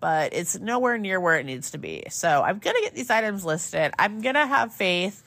but 0.00 0.34
it's 0.34 0.58
nowhere 0.58 0.98
near 0.98 1.18
where 1.18 1.38
it 1.38 1.46
needs 1.46 1.70
to 1.70 1.78
be. 1.78 2.02
So 2.10 2.42
I'm 2.42 2.58
going 2.58 2.76
to 2.76 2.82
get 2.82 2.94
these 2.94 3.08
items 3.08 3.42
listed. 3.42 3.90
I'm 3.98 4.20
going 4.20 4.34
to 4.34 4.46
have 4.46 4.74
faith. 4.74 5.22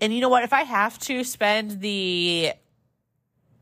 And 0.00 0.14
you 0.14 0.20
know 0.20 0.28
what? 0.28 0.44
If 0.44 0.52
I 0.52 0.62
have 0.62 1.00
to 1.00 1.24
spend 1.24 1.80
the, 1.80 2.52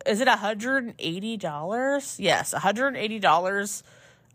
is 0.05 0.21
it 0.21 0.29
$180? 0.29 2.17
Yes, 2.19 2.53
$180 2.53 3.83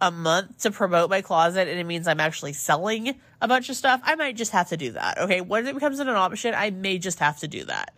a 0.02 0.12
month 0.12 0.62
to 0.64 0.72
promote 0.72 1.10
my 1.10 1.22
closet 1.22 1.68
and 1.68 1.80
it 1.80 1.86
means 1.86 2.08
I'm 2.08 2.20
actually 2.20 2.54
selling 2.54 3.16
a 3.42 3.48
bunch 3.48 3.70
of 3.70 3.76
stuff, 3.76 4.02
I 4.04 4.16
might 4.16 4.36
just 4.36 4.52
have 4.52 4.70
to 4.70 4.78
do 4.78 4.92
that. 4.92 5.18
Okay. 5.20 5.42
When 5.42 5.66
it 5.66 5.74
becomes 5.74 6.00
an 6.00 6.10
option, 6.10 6.54
I 6.56 6.72
may 6.72 6.98
just 6.98 7.20
have 7.20 7.40
to 7.40 7.48
do 7.48 7.66
that. 7.66 7.94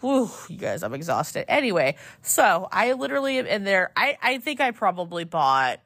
Whew, 0.00 0.30
you 0.48 0.56
guys, 0.56 0.82
I'm 0.82 0.94
exhausted. 0.94 1.50
Anyway, 1.50 1.96
so 2.22 2.68
I 2.70 2.92
literally 2.92 3.38
am 3.38 3.46
in 3.46 3.64
there. 3.64 3.90
I, 3.96 4.16
I 4.22 4.38
think 4.38 4.60
I 4.60 4.70
probably 4.70 5.24
bought 5.24 5.80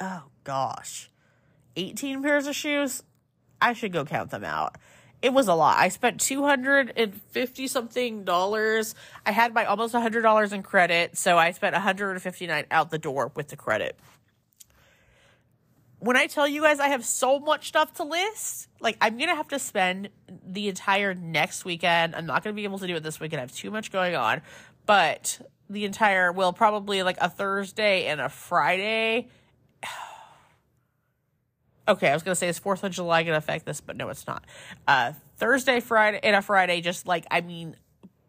oh 0.00 0.24
gosh, 0.44 1.10
18 1.76 2.22
pairs 2.22 2.46
of 2.46 2.54
shoes. 2.54 3.02
I 3.60 3.72
should 3.72 3.92
go 3.92 4.04
count 4.04 4.30
them 4.30 4.44
out. 4.44 4.76
It 5.22 5.32
was 5.32 5.48
a 5.48 5.54
lot. 5.54 5.78
I 5.78 5.88
spent 5.88 6.20
250 6.20 7.66
something 7.66 8.24
dollars. 8.24 8.94
I 9.24 9.32
had 9.32 9.54
my 9.54 9.64
almost 9.64 9.94
$100 9.94 10.52
in 10.52 10.62
credit, 10.62 11.16
so 11.16 11.38
I 11.38 11.50
spent 11.52 11.72
159 11.72 12.66
out 12.70 12.90
the 12.90 12.98
door 12.98 13.32
with 13.34 13.48
the 13.48 13.56
credit. 13.56 13.98
When 15.98 16.16
I 16.16 16.26
tell 16.26 16.46
you 16.46 16.60
guys 16.60 16.78
I 16.78 16.88
have 16.88 17.04
so 17.04 17.40
much 17.40 17.68
stuff 17.68 17.94
to 17.94 18.04
list, 18.04 18.68
like 18.80 18.98
I'm 19.00 19.16
going 19.16 19.30
to 19.30 19.34
have 19.34 19.48
to 19.48 19.58
spend 19.58 20.10
the 20.46 20.68
entire 20.68 21.14
next 21.14 21.64
weekend. 21.64 22.14
I'm 22.14 22.26
not 22.26 22.44
going 22.44 22.54
to 22.54 22.56
be 22.56 22.64
able 22.64 22.78
to 22.78 22.86
do 22.86 22.96
it 22.96 23.02
this 23.02 23.18
weekend. 23.18 23.40
I 23.40 23.42
have 23.42 23.52
too 23.52 23.70
much 23.70 23.90
going 23.90 24.14
on, 24.14 24.42
but 24.84 25.40
the 25.70 25.86
entire, 25.86 26.30
well, 26.30 26.52
probably 26.52 27.02
like 27.02 27.16
a 27.20 27.30
Thursday 27.30 28.06
and 28.06 28.20
a 28.20 28.28
Friday 28.28 29.28
okay, 31.88 32.08
I 32.08 32.14
was 32.14 32.22
gonna 32.22 32.34
say 32.34 32.48
is 32.48 32.58
Fourth 32.58 32.84
of 32.84 32.92
July 32.92 33.22
gonna 33.22 33.36
affect 33.36 33.64
this, 33.64 33.80
but 33.80 33.96
no, 33.96 34.08
it's 34.08 34.26
not. 34.26 34.44
Uh, 34.86 35.12
Thursday, 35.36 35.80
Friday, 35.80 36.20
and 36.22 36.36
a 36.36 36.42
Friday, 36.42 36.80
just 36.80 37.06
like 37.06 37.26
I 37.30 37.40
mean, 37.40 37.76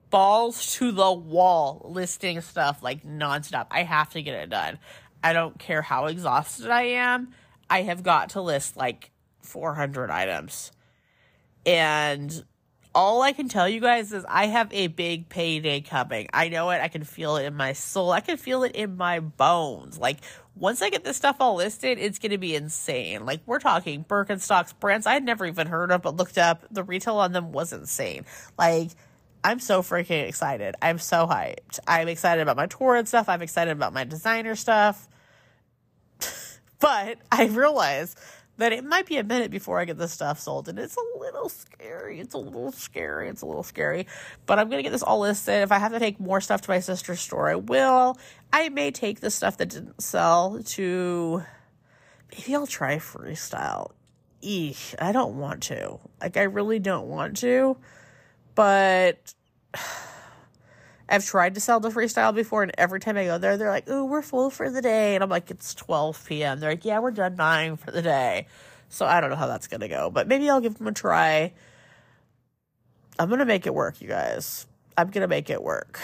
balls 0.09 0.73
to 0.75 0.91
the 0.91 1.11
wall, 1.11 1.85
listing 1.89 2.41
stuff 2.41 2.83
like 2.83 3.05
nonstop. 3.05 3.67
I 3.71 3.83
have 3.83 4.11
to 4.11 4.21
get 4.21 4.35
it 4.35 4.49
done. 4.49 4.79
I 5.23 5.33
don't 5.33 5.57
care 5.57 5.81
how 5.81 6.05
exhausted 6.05 6.69
I 6.69 6.83
am. 6.83 7.33
I 7.69 7.81
have 7.81 8.03
got 8.03 8.29
to 8.31 8.41
list 8.41 8.77
like 8.77 9.11
400 9.41 10.09
items, 10.09 10.71
and 11.65 12.45
all 12.97 13.21
I 13.21 13.31
can 13.31 13.47
tell 13.47 13.69
you 13.69 13.79
guys 13.79 14.11
is 14.11 14.25
I 14.27 14.47
have 14.47 14.73
a 14.73 14.87
big 14.87 15.29
payday 15.29 15.81
coming. 15.81 16.29
I 16.33 16.49
know 16.49 16.71
it. 16.71 16.81
I 16.81 16.87
can 16.87 17.03
feel 17.03 17.35
it 17.35 17.45
in 17.45 17.53
my 17.53 17.73
soul. 17.73 18.11
I 18.11 18.21
can 18.21 18.37
feel 18.37 18.63
it 18.63 18.75
in 18.75 18.97
my 18.97 19.19
bones. 19.19 19.99
Like 19.99 20.17
once 20.55 20.81
I 20.81 20.89
get 20.89 21.03
this 21.03 21.15
stuff 21.15 21.35
all 21.39 21.53
listed, 21.53 21.99
it's 21.99 22.17
going 22.17 22.31
to 22.31 22.39
be 22.39 22.55
insane. 22.55 23.23
Like 23.23 23.41
we're 23.45 23.59
talking 23.59 24.03
Birkenstocks 24.03 24.73
brands 24.79 25.05
I 25.05 25.13
had 25.13 25.23
never 25.23 25.45
even 25.45 25.67
heard 25.67 25.91
of, 25.91 26.01
but 26.01 26.15
looked 26.15 26.39
up. 26.39 26.65
The 26.71 26.83
retail 26.83 27.17
on 27.17 27.33
them 27.33 27.51
was 27.51 27.71
insane. 27.71 28.25
Like 28.57 28.89
I'm 29.43 29.59
so 29.59 29.83
freaking 29.83 30.27
excited. 30.27 30.73
I'm 30.81 30.97
so 30.97 31.27
hyped. 31.27 31.77
I'm 31.87 32.07
excited 32.07 32.41
about 32.41 32.57
my 32.57 32.65
tour 32.65 32.95
and 32.95 33.07
stuff. 33.07 33.29
I'm 33.29 33.43
excited 33.43 33.69
about 33.69 33.93
my 33.93 34.05
designer 34.05 34.55
stuff. 34.55 35.07
but 36.79 37.19
I 37.31 37.45
realize 37.45 38.15
that 38.57 38.73
it 38.73 38.83
might 38.83 39.05
be 39.05 39.17
a 39.17 39.23
minute 39.23 39.51
before 39.51 39.79
I 39.79 39.85
get 39.85 39.97
this 39.97 40.11
stuff 40.11 40.39
sold. 40.39 40.67
And 40.67 40.77
it's 40.77 40.97
a 40.97 41.19
little 41.19 41.49
scary. 41.49 42.19
It's 42.19 42.33
a 42.33 42.39
little 42.39 42.71
scary. 42.71 43.29
It's 43.29 43.41
a 43.41 43.45
little 43.45 43.63
scary. 43.63 44.07
But 44.45 44.59
I'm 44.59 44.69
going 44.69 44.79
to 44.79 44.83
get 44.83 44.91
this 44.91 45.03
all 45.03 45.19
listed. 45.19 45.61
If 45.61 45.71
I 45.71 45.77
have 45.77 45.91
to 45.93 45.99
take 45.99 46.19
more 46.19 46.41
stuff 46.41 46.61
to 46.61 46.71
my 46.71 46.79
sister's 46.79 47.19
store, 47.19 47.49
I 47.49 47.55
will. 47.55 48.17
I 48.51 48.69
may 48.69 48.91
take 48.91 49.19
the 49.19 49.31
stuff 49.31 49.57
that 49.57 49.69
didn't 49.69 50.01
sell 50.01 50.61
to. 50.63 51.43
Maybe 52.31 52.55
I'll 52.55 52.67
try 52.67 52.97
freestyle. 52.97 53.91
Eek, 54.41 54.77
I 54.99 55.11
don't 55.11 55.37
want 55.37 55.63
to. 55.63 55.99
Like, 56.21 56.37
I 56.37 56.43
really 56.43 56.79
don't 56.79 57.07
want 57.07 57.37
to. 57.37 57.77
But. 58.55 59.33
I've 61.09 61.25
tried 61.25 61.55
to 61.55 61.61
sell 61.61 61.79
the 61.79 61.89
freestyle 61.89 62.33
before, 62.35 62.63
and 62.63 62.71
every 62.77 62.99
time 62.99 63.17
I 63.17 63.25
go 63.25 63.37
there, 63.37 63.57
they're 63.57 63.69
like, 63.69 63.89
"Ooh, 63.89 64.05
we're 64.05 64.21
full 64.21 64.49
for 64.49 64.69
the 64.69 64.81
day," 64.81 65.15
and 65.15 65.23
I'm 65.23 65.29
like, 65.29 65.49
"It's 65.49 65.73
12 65.73 66.25
p.m." 66.25 66.59
They're 66.59 66.71
like, 66.71 66.85
"Yeah, 66.85 66.99
we're 66.99 67.11
done 67.11 67.35
buying 67.35 67.77
for 67.77 67.91
the 67.91 68.01
day." 68.01 68.47
So 68.89 69.05
I 69.05 69.21
don't 69.21 69.29
know 69.29 69.35
how 69.35 69.47
that's 69.47 69.67
gonna 69.67 69.87
go, 69.87 70.09
but 70.09 70.27
maybe 70.27 70.49
I'll 70.49 70.61
give 70.61 70.77
them 70.77 70.87
a 70.87 70.93
try. 70.93 71.53
I'm 73.19 73.29
gonna 73.29 73.45
make 73.45 73.65
it 73.65 73.73
work, 73.73 74.01
you 74.01 74.07
guys. 74.07 74.65
I'm 74.99 75.09
gonna 75.11 75.27
make 75.27 75.49
it 75.49 75.61
work. 75.61 75.99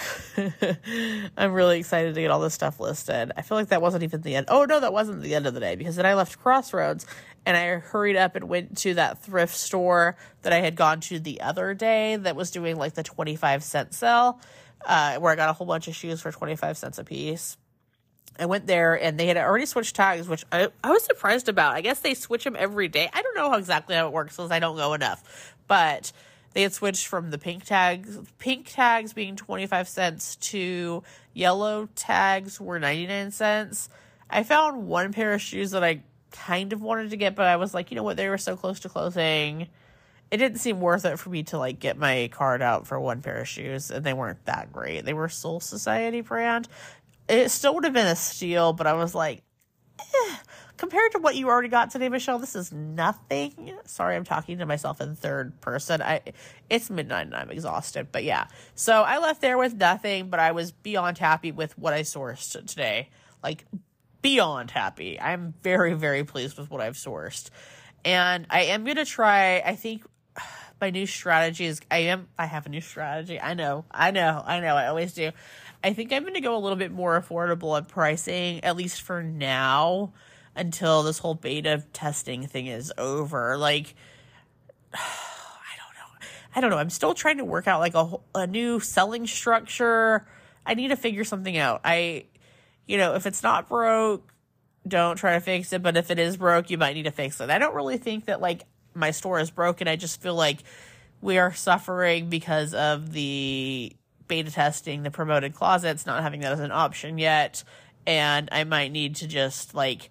I'm 1.37 1.53
really 1.53 1.79
excited 1.79 2.13
to 2.13 2.21
get 2.21 2.29
all 2.29 2.39
this 2.39 2.53
stuff 2.53 2.79
listed. 2.79 3.31
I 3.35 3.41
feel 3.41 3.57
like 3.57 3.69
that 3.69 3.81
wasn't 3.81 4.03
even 4.03 4.21
the 4.21 4.35
end. 4.35 4.47
Oh 4.49 4.65
no, 4.65 4.79
that 4.79 4.93
wasn't 4.93 5.21
the 5.21 5.33
end 5.33 5.47
of 5.47 5.53
the 5.53 5.59
day 5.59 5.75
because 5.75 5.95
then 5.95 6.05
I 6.05 6.13
left 6.13 6.39
Crossroads 6.39 7.05
and 7.45 7.57
I 7.57 7.79
hurried 7.79 8.15
up 8.15 8.35
and 8.35 8.47
went 8.47 8.77
to 8.79 8.93
that 8.93 9.23
thrift 9.23 9.55
store 9.55 10.15
that 10.43 10.53
I 10.53 10.59
had 10.59 10.75
gone 10.75 10.99
to 11.01 11.19
the 11.19 11.41
other 11.41 11.73
day 11.73 12.15
that 12.17 12.35
was 12.35 12.51
doing 12.51 12.75
like 12.75 12.93
the 12.93 13.03
25 13.03 13.63
cent 13.63 13.93
sale 13.95 14.39
uh, 14.85 15.17
where 15.17 15.31
I 15.31 15.35
got 15.35 15.49
a 15.49 15.53
whole 15.53 15.67
bunch 15.67 15.87
of 15.87 15.95
shoes 15.95 16.21
for 16.21 16.31
25 16.31 16.77
cents 16.77 16.97
a 16.97 17.03
piece. 17.03 17.57
I 18.39 18.47
went 18.47 18.65
there 18.65 18.99
and 19.01 19.19
they 19.19 19.27
had 19.27 19.37
already 19.37 19.65
switched 19.65 19.95
tags, 19.95 20.27
which 20.27 20.43
I, 20.51 20.69
I 20.83 20.89
was 20.89 21.03
surprised 21.03 21.49
about. 21.49 21.75
I 21.75 21.81
guess 21.81 21.99
they 21.99 22.13
switch 22.15 22.43
them 22.43 22.55
every 22.57 22.87
day. 22.87 23.09
I 23.13 23.21
don't 23.21 23.35
know 23.35 23.49
how 23.49 23.57
exactly 23.57 23.95
how 23.95 24.07
it 24.07 24.13
works 24.13 24.35
because 24.35 24.51
I 24.51 24.59
don't 24.59 24.75
go 24.75 24.93
enough. 24.93 25.55
But 25.67 26.11
they 26.53 26.63
had 26.63 26.73
switched 26.73 27.07
from 27.07 27.29
the 27.29 27.37
pink 27.37 27.65
tags, 27.65 28.19
pink 28.39 28.71
tags 28.71 29.13
being 29.13 29.35
25 29.35 29.87
cents 29.87 30.35
to 30.37 31.03
yellow 31.33 31.89
tags 31.95 32.59
were 32.59 32.79
99 32.79 33.31
cents. 33.31 33.89
I 34.29 34.43
found 34.43 34.87
one 34.87 35.13
pair 35.13 35.33
of 35.33 35.41
shoes 35.41 35.71
that 35.71 35.83
I 35.83 36.01
kind 36.31 36.73
of 36.73 36.81
wanted 36.81 37.11
to 37.11 37.17
get, 37.17 37.35
but 37.35 37.45
I 37.45 37.57
was 37.57 37.73
like, 37.73 37.91
you 37.91 37.95
know 37.95 38.03
what, 38.03 38.17
they 38.17 38.29
were 38.29 38.37
so 38.39 38.55
close 38.55 38.79
to 38.81 38.89
closing 38.89 39.67
it 40.33 40.37
didn't 40.37 40.57
seem 40.57 40.81
worth 40.81 41.05
it 41.05 41.19
for 41.19 41.29
me 41.29 41.43
to 41.43 41.59
like 41.59 41.77
get 41.79 41.95
my 41.95 42.27
card 42.33 42.63
out 42.63 42.87
for 42.87 42.99
one 42.99 43.21
pair 43.21 43.41
of 43.41 43.47
shoes 43.47 43.91
and 43.91 44.03
they 44.03 44.13
weren't 44.13 44.43
that 44.45 44.73
great. 44.73 45.05
They 45.05 45.13
were 45.13 45.29
Sole 45.29 45.59
Society 45.59 46.21
brand. 46.21 46.67
It 47.29 47.49
still 47.49 47.75
would 47.75 47.83
have 47.83 47.93
been 47.93 48.07
a 48.07 48.15
steal 48.15 48.73
but 48.73 48.87
i 48.87 48.93
was 48.93 49.13
like 49.13 49.43
eh. 49.99 50.35
compared 50.75 51.11
to 51.11 51.19
what 51.19 51.35
you 51.35 51.49
already 51.49 51.67
got 51.67 51.91
today 51.91 52.09
michelle 52.09 52.39
this 52.39 52.55
is 52.55 52.71
nothing. 52.71 53.77
Sorry 53.85 54.15
i'm 54.15 54.23
talking 54.23 54.57
to 54.57 54.65
myself 54.65 54.99
in 55.01 55.15
third 55.15 55.61
person. 55.61 56.01
I 56.01 56.21
it's 56.67 56.89
midnight 56.89 57.27
and 57.27 57.35
i'm 57.35 57.51
exhausted 57.51 58.07
but 58.11 58.23
yeah. 58.23 58.47
So 58.73 59.03
i 59.03 59.19
left 59.19 59.39
there 59.39 59.59
with 59.59 59.75
nothing 59.75 60.31
but 60.31 60.39
i 60.39 60.51
was 60.51 60.71
beyond 60.71 61.19
happy 61.19 61.51
with 61.51 61.77
what 61.77 61.93
i 61.93 62.01
sourced 62.01 62.53
today. 62.65 63.11
Like 63.43 63.65
beyond 64.23 64.71
happy. 64.71 65.21
I'm 65.21 65.53
very 65.61 65.93
very 65.93 66.23
pleased 66.23 66.57
with 66.57 66.71
what 66.71 66.81
i've 66.81 66.95
sourced. 66.95 67.51
And 68.05 68.47
I 68.49 68.63
am 68.63 68.83
going 68.83 68.97
to 68.97 69.05
try, 69.05 69.59
I 69.59 69.75
think 69.75 70.03
my 70.81 70.89
new 70.89 71.05
strategy 71.05 71.65
is 71.65 71.79
I 71.89 71.99
am 71.99 72.27
I 72.37 72.45
have 72.45 72.65
a 72.65 72.69
new 72.69 72.81
strategy. 72.81 73.39
I 73.39 73.53
know. 73.53 73.85
I 73.91 74.11
know. 74.11 74.43
I 74.45 74.59
know. 74.59 74.75
I 74.75 74.87
always 74.87 75.13
do. 75.13 75.31
I 75.83 75.93
think 75.93 76.11
I'm 76.11 76.23
going 76.23 76.33
to 76.33 76.41
go 76.41 76.55
a 76.55 76.59
little 76.59 76.77
bit 76.77 76.91
more 76.91 77.19
affordable 77.21 77.71
on 77.71 77.85
pricing 77.85 78.63
at 78.63 78.75
least 78.75 79.01
for 79.01 79.23
now 79.23 80.13
until 80.55 81.03
this 81.03 81.19
whole 81.19 81.35
beta 81.35 81.83
testing 81.93 82.47
thing 82.47 82.67
is 82.67 82.91
over. 82.97 83.57
Like 83.57 83.95
I 84.93 84.97
don't 85.77 85.95
know. 85.95 86.27
I 86.55 86.61
don't 86.61 86.69
know. 86.69 86.77
I'm 86.77 86.89
still 86.89 87.13
trying 87.13 87.37
to 87.37 87.45
work 87.45 87.67
out 87.67 87.79
like 87.79 87.95
a 87.95 88.17
a 88.35 88.47
new 88.47 88.79
selling 88.79 89.25
structure. 89.27 90.27
I 90.65 90.73
need 90.73 90.89
to 90.89 90.97
figure 90.97 91.23
something 91.23 91.57
out. 91.57 91.81
I 91.85 92.25
you 92.85 92.97
know, 92.97 93.15
if 93.15 93.25
it's 93.25 93.41
not 93.41 93.69
broke, 93.69 94.33
don't 94.85 95.15
try 95.15 95.35
to 95.35 95.39
fix 95.39 95.71
it, 95.71 95.81
but 95.81 95.95
if 95.95 96.11
it 96.11 96.19
is 96.19 96.35
broke, 96.35 96.69
you 96.69 96.77
might 96.77 96.93
need 96.93 97.03
to 97.03 97.11
fix 97.11 97.39
it. 97.39 97.49
I 97.49 97.57
don't 97.57 97.73
really 97.73 97.97
think 97.97 98.25
that 98.25 98.41
like 98.41 98.63
my 98.93 99.11
store 99.11 99.39
is 99.39 99.51
broken. 99.51 99.87
I 99.87 99.95
just 99.95 100.21
feel 100.21 100.35
like 100.35 100.59
we 101.21 101.37
are 101.37 101.53
suffering 101.53 102.29
because 102.29 102.73
of 102.73 103.13
the 103.13 103.95
beta 104.27 104.51
testing, 104.51 105.03
the 105.03 105.11
promoted 105.11 105.53
closets, 105.53 106.05
not 106.05 106.21
having 106.23 106.41
that 106.41 106.53
as 106.53 106.59
an 106.59 106.71
option 106.71 107.17
yet. 107.17 107.63
And 108.05 108.49
I 108.51 108.63
might 108.63 108.91
need 108.91 109.15
to 109.17 109.27
just 109.27 109.73
like 109.73 110.09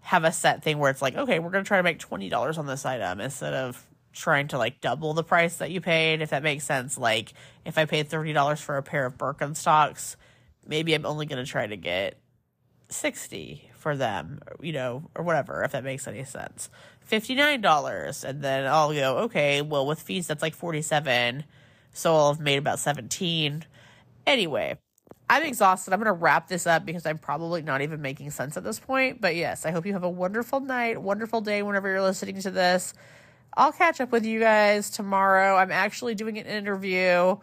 have 0.00 0.24
a 0.24 0.32
set 0.32 0.62
thing 0.62 0.78
where 0.78 0.90
it's 0.90 1.02
like, 1.02 1.16
okay, 1.16 1.38
we're 1.38 1.50
going 1.50 1.64
to 1.64 1.68
try 1.68 1.78
to 1.78 1.82
make 1.82 1.98
$20 1.98 2.58
on 2.58 2.66
this 2.66 2.84
item 2.84 3.20
instead 3.20 3.54
of 3.54 3.84
trying 4.12 4.48
to 4.48 4.58
like 4.58 4.80
double 4.80 5.14
the 5.14 5.24
price 5.24 5.56
that 5.56 5.70
you 5.70 5.80
paid, 5.80 6.22
if 6.22 6.30
that 6.30 6.42
makes 6.42 6.64
sense. 6.64 6.96
Like 6.96 7.32
if 7.64 7.76
I 7.78 7.84
paid 7.84 8.08
$30 8.08 8.58
for 8.58 8.76
a 8.76 8.82
pair 8.82 9.06
of 9.06 9.18
Birkenstocks, 9.18 10.16
maybe 10.66 10.94
I'm 10.94 11.06
only 11.06 11.26
going 11.26 11.44
to 11.44 11.50
try 11.50 11.66
to 11.66 11.76
get 11.76 12.20
60 12.90 13.70
for 13.76 13.96
them, 13.96 14.40
you 14.60 14.72
know, 14.72 15.10
or 15.14 15.24
whatever, 15.24 15.62
if 15.64 15.72
that 15.72 15.84
makes 15.84 16.06
any 16.06 16.24
sense. 16.24 16.70
$59. 17.10 18.24
And 18.24 18.42
then 18.42 18.66
I'll 18.66 18.92
go, 18.92 19.18
okay, 19.18 19.62
well, 19.62 19.86
with 19.86 20.00
fees, 20.00 20.26
that's 20.26 20.42
like 20.42 20.54
47 20.54 21.44
So 21.92 22.14
I'll 22.14 22.32
have 22.32 22.40
made 22.40 22.58
about 22.58 22.78
17 22.78 23.64
Anyway, 24.26 24.78
I'm 25.28 25.42
exhausted. 25.42 25.92
I'm 25.92 26.00
going 26.00 26.06
to 26.06 26.12
wrap 26.12 26.48
this 26.48 26.66
up 26.66 26.84
because 26.84 27.06
I'm 27.06 27.18
probably 27.18 27.62
not 27.62 27.82
even 27.82 28.00
making 28.00 28.30
sense 28.30 28.56
at 28.56 28.64
this 28.64 28.78
point. 28.78 29.20
But 29.20 29.36
yes, 29.36 29.66
I 29.66 29.70
hope 29.70 29.86
you 29.86 29.92
have 29.92 30.04
a 30.04 30.10
wonderful 30.10 30.60
night, 30.60 31.00
wonderful 31.00 31.40
day 31.40 31.62
whenever 31.62 31.88
you're 31.88 32.02
listening 32.02 32.40
to 32.40 32.50
this. 32.50 32.94
I'll 33.56 33.72
catch 33.72 34.00
up 34.00 34.10
with 34.10 34.24
you 34.24 34.40
guys 34.40 34.90
tomorrow. 34.90 35.56
I'm 35.56 35.70
actually 35.70 36.14
doing 36.14 36.38
an 36.38 36.46
interview 36.46 37.36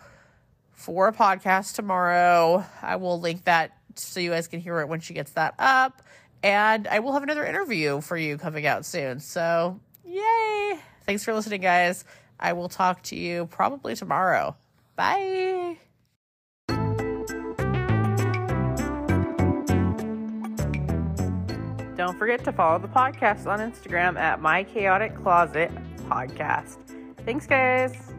for 0.71 1.07
a 1.07 1.13
podcast 1.13 1.75
tomorrow. 1.75 2.65
I 2.81 2.97
will 2.97 3.19
link 3.19 3.45
that 3.45 3.77
so 3.95 4.19
you 4.19 4.31
guys 4.31 4.47
can 4.47 4.59
hear 4.59 4.79
it 4.79 4.87
when 4.87 4.99
she 4.99 5.13
gets 5.13 5.31
that 5.33 5.53
up. 5.57 6.01
And 6.43 6.87
I 6.87 6.99
will 6.99 7.13
have 7.13 7.23
another 7.23 7.45
interview 7.45 8.01
for 8.01 8.17
you 8.17 8.37
coming 8.37 8.65
out 8.65 8.85
soon. 8.85 9.19
So, 9.19 9.79
yay! 10.05 10.79
Thanks 11.05 11.23
for 11.23 11.33
listening, 11.33 11.61
guys. 11.61 12.03
I 12.39 12.53
will 12.53 12.69
talk 12.69 13.03
to 13.03 13.15
you 13.15 13.45
probably 13.47 13.95
tomorrow. 13.95 14.55
Bye. 14.95 15.77
Don't 21.95 22.17
forget 22.17 22.43
to 22.45 22.51
follow 22.51 22.79
the 22.79 22.87
podcast 22.87 23.45
on 23.45 23.59
Instagram 23.59 24.17
at 24.17 24.41
My 24.41 24.63
Chaotic 24.63 25.15
Closet 25.15 25.71
Podcast. 26.07 26.77
Thanks, 27.25 27.45
guys. 27.45 28.10